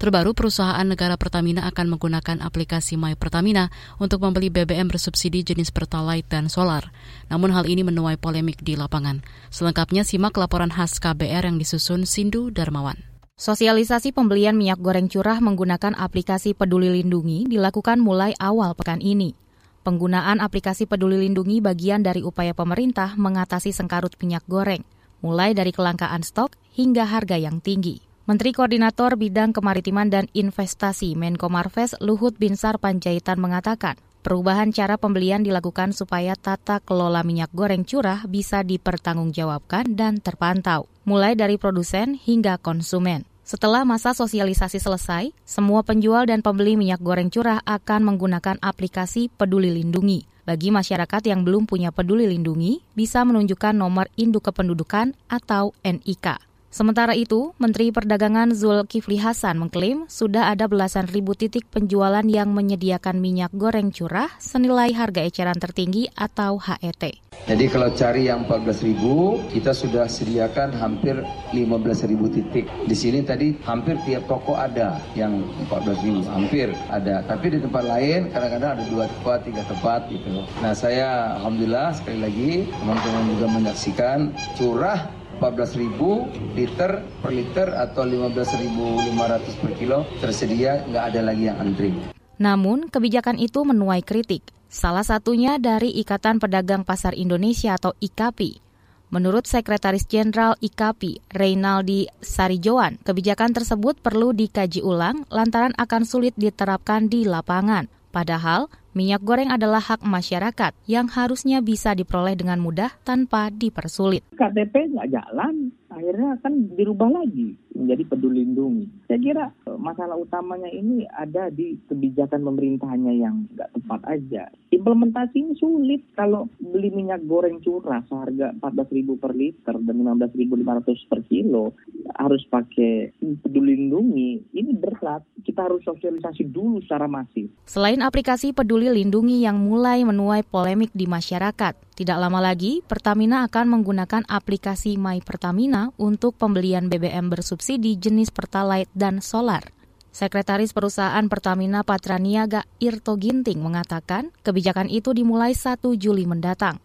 Terbaru, 0.02 0.34
perusahaan 0.34 0.82
negara 0.82 1.14
Pertamina 1.14 1.62
akan 1.70 1.94
menggunakan 1.94 2.42
aplikasi 2.42 2.98
My 2.98 3.14
Pertamina 3.14 3.70
untuk 4.02 4.26
membeli 4.26 4.50
BBM 4.50 4.90
bersubsidi 4.90 5.46
jenis 5.46 5.70
Pertalite 5.70 6.26
dan 6.26 6.50
Solar. 6.50 6.90
Namun 7.30 7.54
hal 7.54 7.70
ini 7.70 7.86
menuai 7.86 8.18
polemik 8.18 8.66
di 8.66 8.74
lapangan. 8.74 9.22
Selengkapnya 9.54 10.02
simak 10.02 10.34
laporan 10.34 10.74
khas 10.74 10.98
KBR 10.98 11.46
yang 11.46 11.62
disusun 11.62 12.02
Sindu 12.02 12.50
Darmawan. 12.50 13.09
Sosialisasi 13.40 14.12
pembelian 14.12 14.52
minyak 14.52 14.84
goreng 14.84 15.08
curah 15.08 15.40
menggunakan 15.40 15.96
aplikasi 15.96 16.52
Peduli 16.52 16.92
Lindungi 16.92 17.48
dilakukan 17.48 17.96
mulai 17.96 18.36
awal 18.36 18.76
pekan 18.76 19.00
ini. 19.00 19.32
Penggunaan 19.80 20.44
aplikasi 20.44 20.84
Peduli 20.84 21.24
Lindungi 21.24 21.64
bagian 21.64 22.04
dari 22.04 22.20
upaya 22.20 22.52
pemerintah 22.52 23.16
mengatasi 23.16 23.72
sengkarut 23.72 24.12
minyak 24.20 24.44
goreng, 24.44 24.84
mulai 25.24 25.56
dari 25.56 25.72
kelangkaan 25.72 26.20
stok 26.20 26.52
hingga 26.76 27.08
harga 27.08 27.40
yang 27.40 27.64
tinggi. 27.64 28.04
Menteri 28.28 28.52
Koordinator 28.52 29.16
Bidang 29.16 29.56
Kemaritiman 29.56 30.12
dan 30.12 30.28
Investasi 30.36 31.16
Menko 31.16 31.48
Marves 31.48 31.96
Luhut 31.96 32.36
Binsar 32.36 32.76
Panjaitan 32.76 33.40
mengatakan, 33.40 33.96
perubahan 34.20 34.68
cara 34.68 35.00
pembelian 35.00 35.40
dilakukan 35.40 35.96
supaya 35.96 36.36
tata 36.36 36.84
kelola 36.84 37.24
minyak 37.24 37.48
goreng 37.56 37.88
curah 37.88 38.20
bisa 38.28 38.60
dipertanggungjawabkan 38.60 39.96
dan 39.96 40.20
terpantau, 40.20 40.92
mulai 41.08 41.32
dari 41.32 41.56
produsen 41.56 42.20
hingga 42.20 42.60
konsumen. 42.60 43.29
Setelah 43.50 43.82
masa 43.82 44.14
sosialisasi 44.14 44.78
selesai, 44.78 45.34
semua 45.42 45.82
penjual 45.82 46.22
dan 46.22 46.38
pembeli 46.38 46.78
minyak 46.78 47.02
goreng 47.02 47.34
curah 47.34 47.58
akan 47.66 48.06
menggunakan 48.06 48.62
aplikasi 48.62 49.26
Peduli 49.26 49.74
Lindungi. 49.74 50.22
Bagi 50.46 50.70
masyarakat 50.70 51.18
yang 51.26 51.42
belum 51.42 51.66
punya 51.66 51.90
Peduli 51.90 52.30
Lindungi, 52.30 52.78
bisa 52.94 53.26
menunjukkan 53.26 53.74
nomor 53.74 54.06
induk 54.14 54.46
kependudukan 54.46 55.18
atau 55.26 55.74
NIK. 55.82 56.49
Sementara 56.70 57.18
itu, 57.18 57.50
Menteri 57.58 57.90
Perdagangan 57.90 58.54
Zulkifli 58.54 59.18
Hasan 59.18 59.58
mengklaim 59.58 60.06
sudah 60.06 60.54
ada 60.54 60.70
belasan 60.70 61.10
ribu 61.10 61.34
titik 61.34 61.66
penjualan 61.66 62.22
yang 62.22 62.54
menyediakan 62.54 63.18
minyak 63.18 63.50
goreng 63.58 63.90
curah 63.90 64.30
senilai 64.38 64.94
harga 64.94 65.26
eceran 65.26 65.58
tertinggi 65.58 66.06
atau 66.14 66.62
HET. 66.62 67.26
Jadi 67.50 67.64
kalau 67.66 67.90
cari 67.90 68.30
yang 68.30 68.46
14 68.46 68.86
ribu, 68.86 69.42
kita 69.50 69.74
sudah 69.74 70.06
sediakan 70.06 70.70
hampir 70.78 71.18
15 71.50 72.06
ribu 72.06 72.30
titik. 72.30 72.70
Di 72.86 72.94
sini 72.94 73.26
tadi 73.26 73.58
hampir 73.66 73.98
tiap 74.06 74.30
toko 74.30 74.54
ada 74.54 75.02
yang 75.18 75.42
14 75.66 76.06
ribu, 76.06 76.22
hampir 76.30 76.70
ada. 76.86 77.26
Tapi 77.26 77.58
di 77.58 77.58
tempat 77.58 77.82
lain 77.82 78.30
kadang-kadang 78.30 78.78
ada 78.78 78.84
dua 78.86 79.10
tempat, 79.10 79.42
tiga 79.42 79.66
tempat 79.66 80.06
gitu. 80.06 80.46
Nah 80.62 80.70
saya 80.70 81.34
Alhamdulillah 81.42 81.98
sekali 81.98 82.18
lagi 82.22 82.50
teman-teman 82.78 83.24
juga 83.34 83.46
menyaksikan 83.58 84.18
curah 84.54 85.19
14.000 85.40 86.54
liter 86.54 87.00
per 87.00 87.32
liter 87.32 87.68
atau 87.72 88.04
15.500 88.04 89.60
per 89.64 89.72
kilo 89.80 90.04
tersedia 90.20 90.84
nggak 90.84 91.04
ada 91.10 91.20
lagi 91.24 91.48
yang 91.48 91.56
antri. 91.56 91.90
Namun, 92.36 92.92
kebijakan 92.92 93.40
itu 93.40 93.64
menuai 93.64 94.04
kritik. 94.04 94.52
Salah 94.70 95.02
satunya 95.02 95.58
dari 95.58 95.90
Ikatan 95.98 96.38
Pedagang 96.38 96.86
Pasar 96.86 97.12
Indonesia 97.16 97.74
atau 97.74 97.92
IKAPI. 97.98 98.62
Menurut 99.10 99.44
Sekretaris 99.44 100.06
Jenderal 100.06 100.54
IKAPI, 100.62 101.34
Reynaldi 101.34 102.06
Sarijoan, 102.22 103.02
kebijakan 103.02 103.50
tersebut 103.50 103.98
perlu 103.98 104.30
dikaji 104.30 104.86
ulang 104.86 105.26
lantaran 105.26 105.74
akan 105.74 106.06
sulit 106.06 106.32
diterapkan 106.38 107.10
di 107.10 107.26
lapangan. 107.26 107.90
Padahal, 108.14 108.70
minyak 108.92 109.22
goreng 109.22 109.50
adalah 109.52 109.80
hak 109.82 110.02
masyarakat 110.02 110.72
yang 110.88 111.06
harusnya 111.10 111.62
bisa 111.62 111.94
diperoleh 111.94 112.34
dengan 112.34 112.58
mudah 112.58 112.90
tanpa 113.06 113.52
dipersulit. 113.52 114.26
KTP 114.34 114.94
nggak 114.96 115.10
jalan, 115.12 115.70
akhirnya 115.90 116.38
akan 116.40 116.52
dirubah 116.78 117.10
lagi 117.10 117.54
menjadi 117.74 118.02
peduli 118.06 118.46
lindungi. 118.46 118.86
Saya 119.10 119.18
kira 119.20 119.44
eh, 119.68 119.78
masalah 119.78 120.16
utamanya 120.16 120.70
ini 120.72 121.04
ada 121.10 121.52
di 121.52 121.76
kebijakan 121.90 122.46
pemerintahnya 122.46 123.12
yang 123.12 123.46
nggak 123.52 123.70
tepat 123.76 124.00
aja. 124.08 124.44
Implementasinya 124.70 125.54
sulit 125.58 126.06
kalau 126.14 126.46
beli 126.56 126.94
minyak 126.94 127.26
goreng 127.26 127.58
curah 127.60 128.00
seharga 128.06 128.54
14.000 128.62 129.20
per 129.20 129.32
liter 129.34 129.74
dan 129.82 129.96
15.500 129.98 131.10
per 131.10 131.20
kilo 131.26 131.74
harus 132.16 132.42
pakai 132.48 133.12
peduli 133.44 133.76
lindungi. 133.76 134.54
Ini 134.56 134.72
berat. 134.78 135.26
Kita 135.42 135.66
harus 135.66 135.82
sosialisasi 135.84 136.48
dulu 136.48 136.80
secara 136.84 137.10
masif. 137.10 137.50
Selain 137.66 137.98
aplikasi 138.00 138.54
peduli 138.54 138.79
lindungi 138.88 139.44
yang 139.44 139.60
mulai 139.60 140.00
menuai 140.08 140.40
polemik 140.48 140.88
di 140.96 141.04
masyarakat, 141.04 141.76
tidak 142.00 142.16
lama 142.16 142.40
lagi, 142.40 142.80
Pertamina 142.80 143.44
akan 143.44 143.76
menggunakan 143.76 144.24
aplikasi 144.24 144.96
My 144.96 145.20
Pertamina 145.20 145.92
untuk 146.00 146.32
pembelian 146.40 146.88
BBM 146.88 147.28
bersubsidi 147.28 148.00
jenis 148.00 148.32
Pertalite 148.32 148.88
dan 148.96 149.20
Solar. 149.20 149.68
Sekretaris 150.08 150.72
Perusahaan 150.72 151.28
Pertamina 151.28 151.84
Patraniaga 151.84 152.64
Irto 152.80 153.20
Ginting 153.20 153.60
mengatakan 153.60 154.32
kebijakan 154.40 154.88
itu 154.88 155.12
dimulai 155.12 155.52
1 155.52 155.76
Juli 156.00 156.24
mendatang. 156.24 156.80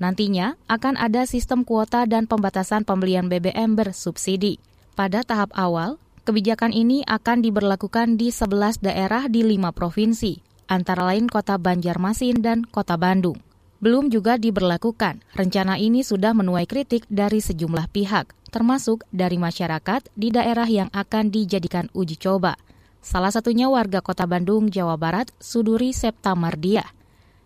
Nantinya 0.00 0.58
akan 0.66 0.96
ada 0.96 1.22
sistem 1.28 1.62
kuota 1.62 2.02
dan 2.08 2.24
pembatasan 2.24 2.82
pembelian 2.82 3.28
BBM 3.28 3.76
bersubsidi. 3.78 4.58
Pada 4.98 5.22
tahap 5.22 5.54
awal, 5.54 6.02
kebijakan 6.26 6.72
ini 6.72 7.06
akan 7.06 7.44
diberlakukan 7.44 8.16
di 8.18 8.32
11 8.32 8.82
daerah 8.82 9.30
di 9.30 9.44
5 9.46 9.70
provinsi, 9.70 10.53
antara 10.70 11.08
lain 11.08 11.30
Kota 11.30 11.56
Banjarmasin 11.60 12.40
dan 12.40 12.64
Kota 12.64 12.94
Bandung 13.00 13.40
belum 13.84 14.08
juga 14.08 14.40
diberlakukan. 14.40 15.20
Rencana 15.36 15.76
ini 15.76 16.00
sudah 16.00 16.32
menuai 16.32 16.64
kritik 16.64 17.04
dari 17.12 17.44
sejumlah 17.44 17.92
pihak, 17.92 18.32
termasuk 18.48 19.04
dari 19.12 19.36
masyarakat 19.36 20.08
di 20.16 20.32
daerah 20.32 20.64
yang 20.64 20.88
akan 20.96 21.28
dijadikan 21.28 21.92
uji 21.92 22.16
coba. 22.16 22.56
Salah 23.04 23.28
satunya 23.28 23.68
warga 23.68 24.00
Kota 24.00 24.24
Bandung, 24.24 24.72
Jawa 24.72 24.96
Barat, 24.96 25.28
Suduri 25.36 25.92
Septa 25.92 26.32
Mardia. 26.32 26.88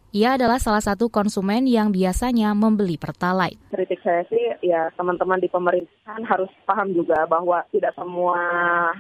Ia 0.08 0.40
adalah 0.40 0.56
salah 0.56 0.80
satu 0.80 1.12
konsumen 1.12 1.68
yang 1.68 1.92
biasanya 1.92 2.56
membeli 2.56 2.96
Pertalite. 2.96 3.60
Kritik 3.68 4.00
saya 4.00 4.24
sih 4.32 4.40
ya 4.64 4.88
teman-teman 4.96 5.36
di 5.36 5.52
pemerintahan 5.52 6.24
harus 6.24 6.48
paham 6.64 6.96
juga 6.96 7.28
bahwa 7.28 7.60
tidak 7.68 7.92
semua 7.92 8.40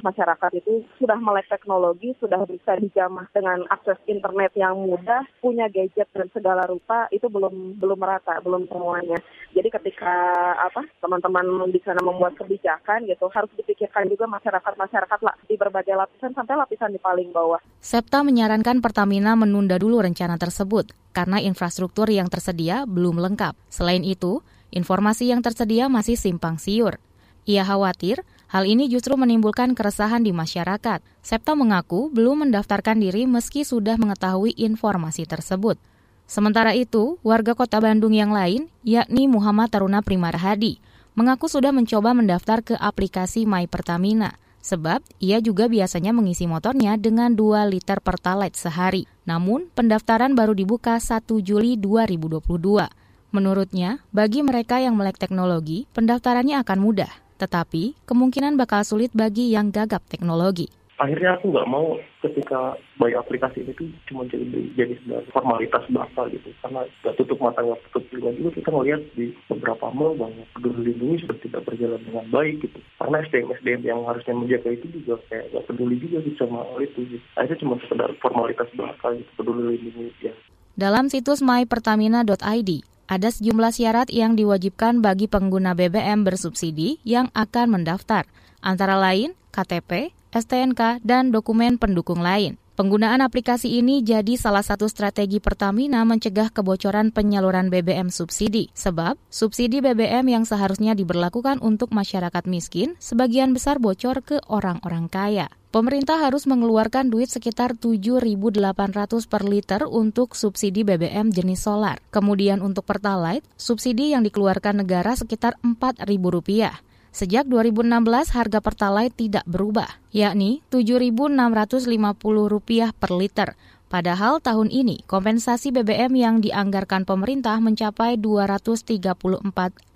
masyarakat 0.04 0.60
itu 0.60 0.84
sudah 1.00 1.16
melek 1.16 1.48
teknologi, 1.48 2.12
sudah 2.20 2.44
bisa 2.44 2.76
dijamah 2.76 3.24
dengan 3.32 3.64
akses 3.72 3.96
internet 4.04 4.52
yang 4.52 4.76
mudah, 4.76 5.24
punya 5.40 5.72
gadget 5.72 6.12
dan 6.12 6.28
segala 6.28 6.68
rupa 6.68 7.08
itu 7.08 7.24
belum 7.32 7.80
belum 7.80 7.96
merata, 7.96 8.36
belum 8.44 8.68
semuanya. 8.68 9.16
Jadi 9.56 9.72
ketika 9.72 10.12
apa 10.60 10.84
teman-teman 11.00 11.72
di 11.72 11.80
sana 11.88 12.04
membuat 12.04 12.36
kebijakan 12.36 13.08
gitu 13.08 13.32
harus 13.32 13.48
dipikirkan 13.56 14.12
juga 14.12 14.28
masyarakat-masyarakat 14.28 15.20
lah 15.24 15.32
di 15.48 15.56
berbagai 15.56 15.96
lapisan 15.96 16.36
sampai 16.36 16.52
lapisan 16.52 16.92
di 16.92 17.00
paling 17.00 17.32
bawah. 17.32 17.64
Septa 17.80 18.20
menyarankan 18.20 18.84
Pertamina 18.84 19.32
menunda 19.40 19.80
dulu 19.80 20.04
rencana 20.04 20.36
tersebut 20.36 20.97
karena 21.12 21.42
infrastruktur 21.42 22.08
yang 22.08 22.30
tersedia 22.30 22.84
belum 22.84 23.18
lengkap. 23.18 23.56
Selain 23.68 24.04
itu, 24.04 24.40
informasi 24.70 25.30
yang 25.32 25.42
tersedia 25.42 25.86
masih 25.90 26.14
simpang 26.14 26.56
siur. 26.60 27.00
Ia 27.48 27.64
khawatir 27.64 28.24
hal 28.52 28.68
ini 28.68 28.92
justru 28.92 29.16
menimbulkan 29.16 29.72
keresahan 29.72 30.20
di 30.20 30.36
masyarakat. 30.36 31.00
Septa 31.24 31.56
mengaku 31.56 32.12
belum 32.12 32.48
mendaftarkan 32.48 33.00
diri 33.00 33.24
meski 33.24 33.64
sudah 33.64 33.96
mengetahui 33.96 34.52
informasi 34.56 35.24
tersebut. 35.24 35.80
Sementara 36.28 36.76
itu, 36.76 37.16
warga 37.24 37.56
kota 37.56 37.80
Bandung 37.80 38.12
yang 38.12 38.36
lain, 38.36 38.68
yakni 38.84 39.24
Muhammad 39.24 39.72
Taruna 39.72 40.04
Primarhadi, 40.04 40.76
mengaku 41.16 41.48
sudah 41.48 41.72
mencoba 41.72 42.12
mendaftar 42.12 42.60
ke 42.60 42.74
aplikasi 42.76 43.48
My 43.48 43.64
Pertamina– 43.64 44.36
Sebab 44.62 45.00
ia 45.22 45.38
juga 45.38 45.70
biasanya 45.70 46.10
mengisi 46.10 46.44
motornya 46.44 46.98
dengan 46.98 47.32
2 47.32 47.68
liter 47.70 48.02
pertalite 48.02 48.58
sehari. 48.58 49.06
Namun, 49.24 49.70
pendaftaran 49.72 50.34
baru 50.34 50.52
dibuka 50.56 50.98
1 50.98 51.40
Juli 51.40 51.78
2022. 51.78 52.90
Menurutnya, 53.30 54.00
bagi 54.10 54.40
mereka 54.40 54.80
yang 54.80 54.96
melek 54.96 55.20
teknologi, 55.20 55.84
pendaftarannya 55.94 56.58
akan 56.64 56.78
mudah. 56.80 57.12
Tetapi, 57.38 58.08
kemungkinan 58.08 58.58
bakal 58.58 58.82
sulit 58.82 59.14
bagi 59.14 59.54
yang 59.54 59.70
gagap 59.70 60.02
teknologi 60.10 60.68
akhirnya 60.98 61.38
aku 61.38 61.54
nggak 61.54 61.70
mau 61.70 61.94
ketika 62.26 62.74
buy 62.98 63.14
aplikasi 63.14 63.62
itu 63.62 63.86
cuma 64.10 64.26
jadi 64.26 64.44
jadi 64.74 64.94
formalitas 65.30 65.86
belaka 65.86 66.26
gitu. 66.34 66.50
Karena 66.60 66.82
nggak 67.06 67.16
tutup 67.16 67.38
mata 67.38 67.62
nggak 67.62 67.80
tutup 67.88 68.02
telinga 68.10 68.34
juga 68.34 68.50
kita 68.58 68.68
ngelihat 68.74 69.02
di 69.14 69.26
beberapa 69.46 69.86
mall 69.94 70.18
bahwa 70.18 70.42
peduli 70.58 70.92
lindungi 70.92 71.22
sudah 71.22 71.38
tidak 71.38 71.62
berjalan 71.64 72.02
dengan 72.02 72.26
baik 72.34 72.66
gitu. 72.66 72.78
Karena 72.98 73.16
SDM 73.22 73.48
SDM 73.62 73.82
yang 73.86 74.00
harusnya 74.04 74.34
menjaga 74.34 74.70
itu 74.74 74.86
juga 75.00 75.14
kayak 75.30 75.44
nggak 75.54 75.66
peduli 75.70 75.96
juga 76.02 76.18
gitu 76.26 76.36
sama 76.42 76.60
itu 76.82 77.00
gitu. 77.06 77.24
Akhirnya 77.38 77.58
cuma 77.62 77.74
sekedar 77.86 78.10
formalitas 78.18 78.68
belaka 78.74 79.06
gitu 79.14 79.30
peduli 79.38 79.78
lindungi 79.78 80.10
ya. 80.20 80.34
Dalam 80.78 81.10
situs 81.10 81.42
mypertamina.id 81.42 82.70
ada 83.08 83.32
sejumlah 83.32 83.72
syarat 83.72 84.12
yang 84.12 84.36
diwajibkan 84.36 85.00
bagi 85.00 85.32
pengguna 85.32 85.72
BBM 85.72 86.28
bersubsidi 86.28 87.00
yang 87.08 87.32
akan 87.32 87.80
mendaftar, 87.80 88.28
antara 88.62 88.98
lain 88.98 89.34
KTP, 89.50 90.14
STNK, 90.30 91.02
dan 91.02 91.34
dokumen 91.34 91.80
pendukung 91.80 92.20
lain. 92.20 92.60
Penggunaan 92.78 93.18
aplikasi 93.26 93.82
ini 93.82 94.06
jadi 94.06 94.38
salah 94.38 94.62
satu 94.62 94.86
strategi 94.86 95.42
Pertamina 95.42 96.06
mencegah 96.06 96.54
kebocoran 96.54 97.10
penyaluran 97.10 97.74
BBM 97.74 98.06
subsidi. 98.06 98.70
Sebab, 98.70 99.18
subsidi 99.26 99.82
BBM 99.82 100.30
yang 100.30 100.46
seharusnya 100.46 100.94
diberlakukan 100.94 101.58
untuk 101.58 101.90
masyarakat 101.90 102.46
miskin, 102.46 102.94
sebagian 103.02 103.50
besar 103.50 103.82
bocor 103.82 104.22
ke 104.22 104.38
orang-orang 104.46 105.10
kaya. 105.10 105.50
Pemerintah 105.74 106.22
harus 106.22 106.46
mengeluarkan 106.46 107.10
duit 107.10 107.26
sekitar 107.26 107.74
7.800 107.74 109.26
per 109.26 109.42
liter 109.42 109.82
untuk 109.82 110.38
subsidi 110.38 110.86
BBM 110.86 111.34
jenis 111.34 111.66
solar. 111.66 111.98
Kemudian 112.14 112.62
untuk 112.62 112.86
Pertalite, 112.86 113.42
subsidi 113.58 114.14
yang 114.14 114.22
dikeluarkan 114.22 114.86
negara 114.86 115.18
sekitar 115.18 115.58
Rp4.000. 115.66 116.87
Sejak 117.08 117.48
2016 117.48 118.36
harga 118.36 118.60
Pertalite 118.60 119.16
tidak 119.16 119.48
berubah, 119.48 119.88
yakni 120.12 120.60
Rp7.650 120.70 122.92
per 122.94 123.10
liter. 123.16 123.56
Padahal 123.88 124.44
tahun 124.44 124.68
ini 124.68 125.08
kompensasi 125.08 125.72
BBM 125.72 126.12
yang 126.12 126.36
dianggarkan 126.44 127.08
pemerintah 127.08 127.56
mencapai 127.56 128.20
234 128.20 129.08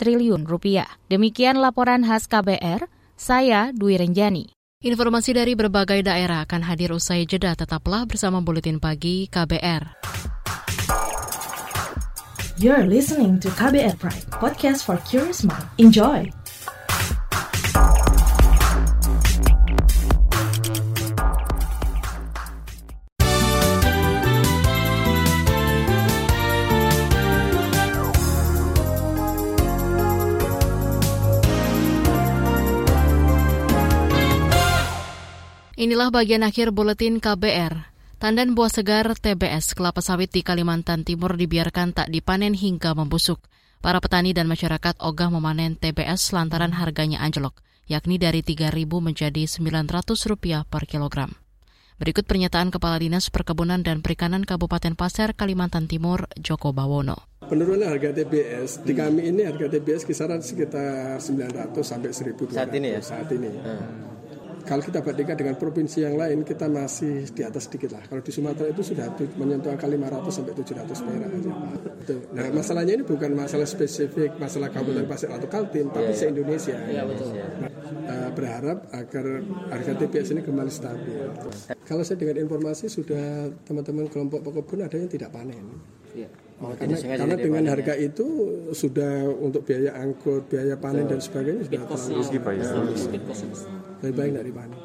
triliun 0.00 0.48
rupiah. 0.48 0.88
Demikian 1.12 1.60
laporan 1.60 2.00
khas 2.00 2.24
KBR, 2.24 2.88
saya 3.20 3.68
Dwi 3.76 4.00
Renjani. 4.00 4.56
Informasi 4.82 5.30
dari 5.36 5.54
berbagai 5.54 6.02
daerah 6.02 6.42
akan 6.42 6.66
hadir 6.66 6.90
usai 6.90 7.22
jeda. 7.28 7.54
Tetaplah 7.54 8.08
bersama 8.08 8.42
Buletin 8.42 8.82
Pagi 8.82 9.30
KBR. 9.30 10.02
You're 12.58 12.88
listening 12.88 13.38
to 13.44 13.52
KBR 13.54 14.00
Pride, 14.00 14.26
podcast 14.42 14.88
for 14.88 14.98
curious 15.06 15.46
mind. 15.46 15.68
Enjoy! 15.78 16.41
Inilah 35.82 36.14
bagian 36.14 36.46
akhir 36.46 36.70
buletin 36.70 37.18
KBR. 37.18 37.90
Tandan 38.22 38.54
buah 38.54 38.70
segar 38.70 39.18
TBS 39.18 39.74
kelapa 39.74 39.98
sawit 39.98 40.30
di 40.30 40.46
Kalimantan 40.46 41.02
Timur 41.02 41.34
dibiarkan 41.34 41.90
tak 41.90 42.06
dipanen 42.06 42.54
hingga 42.54 42.94
membusuk. 42.94 43.42
Para 43.82 43.98
petani 43.98 44.30
dan 44.30 44.46
masyarakat 44.46 45.02
ogah 45.02 45.34
memanen 45.34 45.74
TBS 45.74 46.38
lantaran 46.38 46.70
harganya 46.78 47.18
anjlok, 47.18 47.66
yakni 47.90 48.14
dari 48.14 48.46
Rp3.000 48.46 48.92
menjadi 49.02 49.42
Rp900 49.42 50.70
per 50.70 50.86
kilogram. 50.86 51.34
Berikut 51.98 52.30
pernyataan 52.30 52.70
Kepala 52.70 53.02
Dinas 53.02 53.26
Perkebunan 53.34 53.82
dan 53.82 54.06
Perikanan 54.06 54.46
Kabupaten 54.46 54.94
Pasir, 54.94 55.34
Kalimantan 55.34 55.90
Timur, 55.90 56.30
Joko 56.38 56.70
Bawono. 56.70 57.26
Penurunan 57.42 57.90
harga 57.90 58.14
TBS 58.14 58.86
di 58.86 58.94
kami 58.94 59.34
ini 59.34 59.50
harga 59.50 59.66
TBS 59.66 60.06
kisaran 60.06 60.46
sekitar 60.46 61.18
900 61.18 61.74
sampai 61.82 62.14
1.200 62.14 62.54
saat 62.54 62.70
ini 62.70 62.86
ya. 62.94 63.00
Saat 63.02 63.34
ini. 63.34 63.50
Hmm 63.50 64.12
kalau 64.62 64.82
kita 64.82 65.02
bandingkan 65.02 65.36
dengan 65.36 65.54
provinsi 65.58 66.06
yang 66.06 66.14
lain 66.14 66.46
kita 66.46 66.66
masih 66.70 67.28
di 67.30 67.42
atas 67.42 67.66
sedikit 67.66 67.94
lah. 67.94 68.02
Kalau 68.06 68.22
di 68.22 68.32
Sumatera 68.32 68.70
itu 68.70 68.82
sudah 68.82 69.10
menyentuh 69.38 69.70
angka 69.74 69.86
500 69.86 70.30
sampai 70.30 70.52
700 70.54 71.06
perak 71.06 71.30
aja. 71.30 71.52
Nah 72.34 72.46
masalahnya 72.54 72.92
ini 73.00 73.04
bukan 73.06 73.30
masalah 73.34 73.66
spesifik 73.66 74.38
masalah 74.38 74.70
Kabupaten 74.70 75.06
Pasir 75.06 75.28
atau 75.30 75.48
Kaltim, 75.50 75.90
tapi 75.90 76.10
iya, 76.10 76.14
iya. 76.14 76.18
se-Indonesia. 76.18 76.78
Ya, 76.88 77.02
uh, 77.04 78.30
berharap 78.34 78.78
agar 78.94 79.24
harga 79.70 79.92
TBS 79.98 80.34
ini 80.34 80.42
kembali 80.42 80.72
stabil. 80.72 81.22
Kalau 81.86 82.02
saya 82.02 82.18
dengan 82.18 82.40
informasi 82.42 82.88
sudah 82.88 83.50
teman-teman 83.66 84.08
kelompok 84.08 84.40
pekebun 84.42 84.86
ada 84.86 84.96
yang 84.96 85.10
tidak 85.10 85.30
panen. 85.30 85.66
Oh, 86.62 86.70
karena 86.78 86.94
karena 86.94 87.34
dengan 87.34 87.64
harga 87.66 87.98
ya? 87.98 88.06
itu 88.06 88.26
sudah 88.70 89.26
untuk 89.26 89.66
biaya 89.66 89.98
angkut, 89.98 90.46
biaya 90.46 90.78
panen 90.78 91.10
dan 91.10 91.18
sebagainya 91.18 91.66
sudah 91.66 91.82
terlalu 91.90 92.22
lebih 92.22 94.14
baik 94.14 94.30
tidak 94.30 94.46
dipanen. 94.46 94.78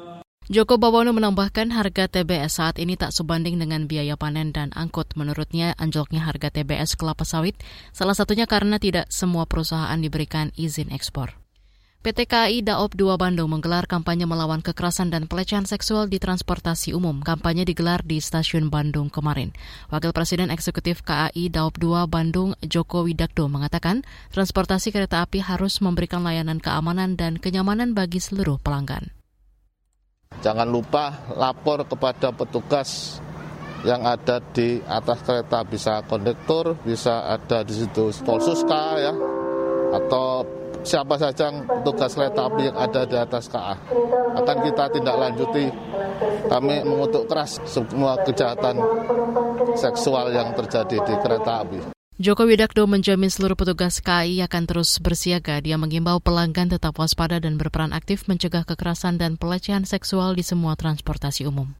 Joko 0.48 0.80
Bawono 0.80 1.12
menambahkan 1.12 1.76
harga 1.76 2.08
TBS 2.08 2.56
saat 2.56 2.80
ini 2.80 2.96
tak 2.96 3.12
sebanding 3.12 3.60
dengan 3.60 3.84
biaya 3.84 4.16
panen 4.16 4.48
dan 4.50 4.72
angkut. 4.72 5.12
Menurutnya, 5.12 5.76
anjloknya 5.76 6.24
harga 6.24 6.48
TBS 6.48 6.96
kelapa 6.96 7.28
sawit 7.28 7.60
salah 7.92 8.16
satunya 8.16 8.48
karena 8.48 8.80
tidak 8.80 9.12
semua 9.12 9.44
perusahaan 9.44 10.00
diberikan 10.00 10.48
izin 10.56 10.88
ekspor. 10.88 11.36
PT 11.98 12.30
KAI 12.30 12.62
Daop 12.62 12.94
2 12.94 13.18
Bandung 13.18 13.50
menggelar 13.50 13.90
kampanye 13.90 14.22
melawan 14.22 14.62
kekerasan 14.62 15.10
dan 15.10 15.26
pelecehan 15.26 15.66
seksual 15.66 16.06
di 16.06 16.22
transportasi 16.22 16.94
umum. 16.94 17.18
Kampanye 17.26 17.66
digelar 17.66 18.06
di 18.06 18.22
stasiun 18.22 18.70
Bandung 18.70 19.10
kemarin. 19.10 19.50
Wakil 19.90 20.14
Presiden 20.14 20.54
Eksekutif 20.54 21.02
KAI 21.02 21.50
Daop 21.50 21.74
2 21.74 22.06
Bandung 22.06 22.54
Joko 22.62 23.02
Widakdo 23.02 23.50
mengatakan 23.50 24.06
transportasi 24.30 24.94
kereta 24.94 25.26
api 25.26 25.42
harus 25.42 25.82
memberikan 25.82 26.22
layanan 26.22 26.62
keamanan 26.62 27.18
dan 27.18 27.34
kenyamanan 27.34 27.98
bagi 27.98 28.22
seluruh 28.22 28.62
pelanggan. 28.62 29.10
Jangan 30.38 30.70
lupa 30.70 31.26
lapor 31.34 31.82
kepada 31.82 32.30
petugas 32.30 33.18
yang 33.82 34.06
ada 34.06 34.38
di 34.54 34.78
atas 34.86 35.18
kereta 35.26 35.66
bisa 35.66 36.06
kondektur, 36.06 36.78
bisa 36.86 37.26
ada 37.26 37.66
di 37.66 37.74
situ 37.74 38.14
Polsuska 38.22 39.02
ya 39.02 39.10
atau 39.88 40.57
siapa 40.88 41.20
saja 41.20 41.52
tugas 41.84 42.16
kereta 42.16 42.48
api 42.48 42.72
yang 42.72 42.76
ada 42.80 43.04
di 43.04 43.16
atas 43.20 43.52
KA. 43.52 43.76
Akan 44.32 44.64
kita 44.64 44.88
tindak 44.88 45.20
lanjuti. 45.20 45.68
Kami 46.48 46.80
mengutuk 46.88 47.28
keras 47.28 47.60
semua 47.68 48.16
kejahatan 48.24 48.80
seksual 49.76 50.32
yang 50.32 50.56
terjadi 50.56 50.96
di 51.04 51.14
kereta 51.20 51.60
api. 51.60 51.92
Joko 52.18 52.50
Widodo 52.50 52.82
menjamin 52.90 53.30
seluruh 53.30 53.54
petugas 53.54 54.02
KAI 54.02 54.42
akan 54.42 54.66
terus 54.66 54.98
bersiaga. 54.98 55.62
Dia 55.62 55.78
mengimbau 55.78 56.18
pelanggan 56.18 56.66
tetap 56.66 56.98
waspada 56.98 57.38
dan 57.38 57.54
berperan 57.60 57.94
aktif 57.94 58.26
mencegah 58.26 58.66
kekerasan 58.66 59.22
dan 59.22 59.38
pelecehan 59.38 59.86
seksual 59.86 60.34
di 60.34 60.42
semua 60.42 60.74
transportasi 60.74 61.46
umum. 61.46 61.78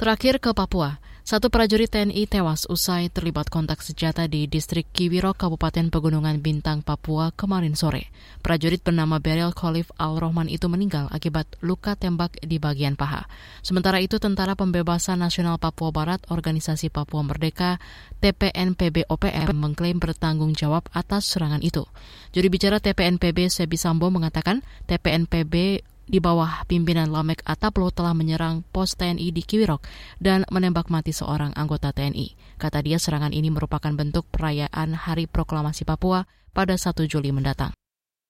Terakhir 0.00 0.40
ke 0.40 0.56
Papua, 0.56 0.96
satu 1.28 1.52
prajurit 1.52 1.92
TNI 1.92 2.24
tewas 2.24 2.64
usai 2.72 3.12
terlibat 3.12 3.52
kontak 3.52 3.84
senjata 3.84 4.24
di 4.24 4.48
distrik 4.48 4.88
Kiwiro, 4.96 5.36
Kabupaten 5.36 5.92
Pegunungan 5.92 6.40
Bintang, 6.40 6.80
Papua 6.80 7.36
kemarin 7.36 7.76
sore. 7.76 8.08
Prajurit 8.40 8.80
bernama 8.80 9.20
Beryl 9.20 9.52
Khalif 9.52 9.92
Al-Rohman 10.00 10.48
itu 10.48 10.72
meninggal 10.72 11.04
akibat 11.12 11.44
luka 11.60 12.00
tembak 12.00 12.40
di 12.40 12.56
bagian 12.56 12.96
paha. 12.96 13.28
Sementara 13.60 14.00
itu, 14.00 14.16
Tentara 14.16 14.56
Pembebasan 14.56 15.20
Nasional 15.20 15.60
Papua 15.60 15.92
Barat, 15.92 16.24
Organisasi 16.32 16.88
Papua 16.88 17.20
Merdeka, 17.20 17.76
TPNPB 18.24 19.04
OPM, 19.04 19.52
mengklaim 19.52 20.00
bertanggung 20.00 20.56
jawab 20.56 20.88
atas 20.96 21.28
serangan 21.28 21.60
itu. 21.60 21.84
Juri 22.32 22.48
bicara 22.48 22.80
TPNPB 22.80 23.52
Sebi 23.52 23.76
Sambo 23.76 24.08
mengatakan 24.08 24.64
TPNPB 24.88 25.84
di 26.10 26.18
bawah 26.18 26.66
pimpinan 26.66 27.14
Lamek 27.14 27.46
Ataplo 27.46 27.94
telah 27.94 28.10
menyerang 28.10 28.66
pos 28.74 28.98
TNI 28.98 29.30
di 29.30 29.46
Kiwirok 29.46 29.86
dan 30.18 30.42
menembak 30.50 30.90
mati 30.90 31.14
seorang 31.14 31.54
anggota 31.54 31.94
TNI. 31.94 32.58
Kata 32.58 32.82
dia 32.82 32.98
serangan 32.98 33.30
ini 33.30 33.46
merupakan 33.48 33.94
bentuk 33.94 34.26
perayaan 34.34 34.98
Hari 34.98 35.30
Proklamasi 35.30 35.86
Papua 35.86 36.26
pada 36.50 36.74
1 36.74 37.06
Juli 37.06 37.30
mendatang. 37.30 37.70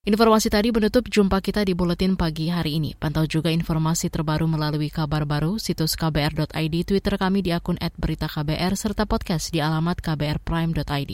Informasi 0.01 0.49
tadi 0.49 0.73
menutup 0.73 1.05
jumpa 1.05 1.45
kita 1.45 1.61
di 1.61 1.77
Buletin 1.77 2.17
Pagi 2.17 2.49
hari 2.49 2.81
ini. 2.81 2.97
Pantau 2.97 3.29
juga 3.29 3.53
informasi 3.53 4.09
terbaru 4.09 4.49
melalui 4.49 4.89
kabar 4.89 5.29
baru, 5.29 5.61
situs 5.61 5.93
kbr.id, 5.93 6.75
Twitter 6.89 7.21
kami 7.21 7.45
di 7.45 7.53
akun 7.53 7.77
@beritaKBR, 7.77 8.73
serta 8.73 9.05
podcast 9.05 9.53
di 9.53 9.61
alamat 9.61 10.01
kbrprime.id. 10.01 11.11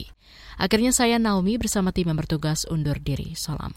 Akhirnya 0.56 0.92
saya 0.96 1.20
Naomi 1.20 1.60
bersama 1.60 1.92
tim 1.92 2.08
yang 2.08 2.16
bertugas 2.16 2.64
undur 2.64 2.96
diri. 2.96 3.36
Salam. 3.36 3.76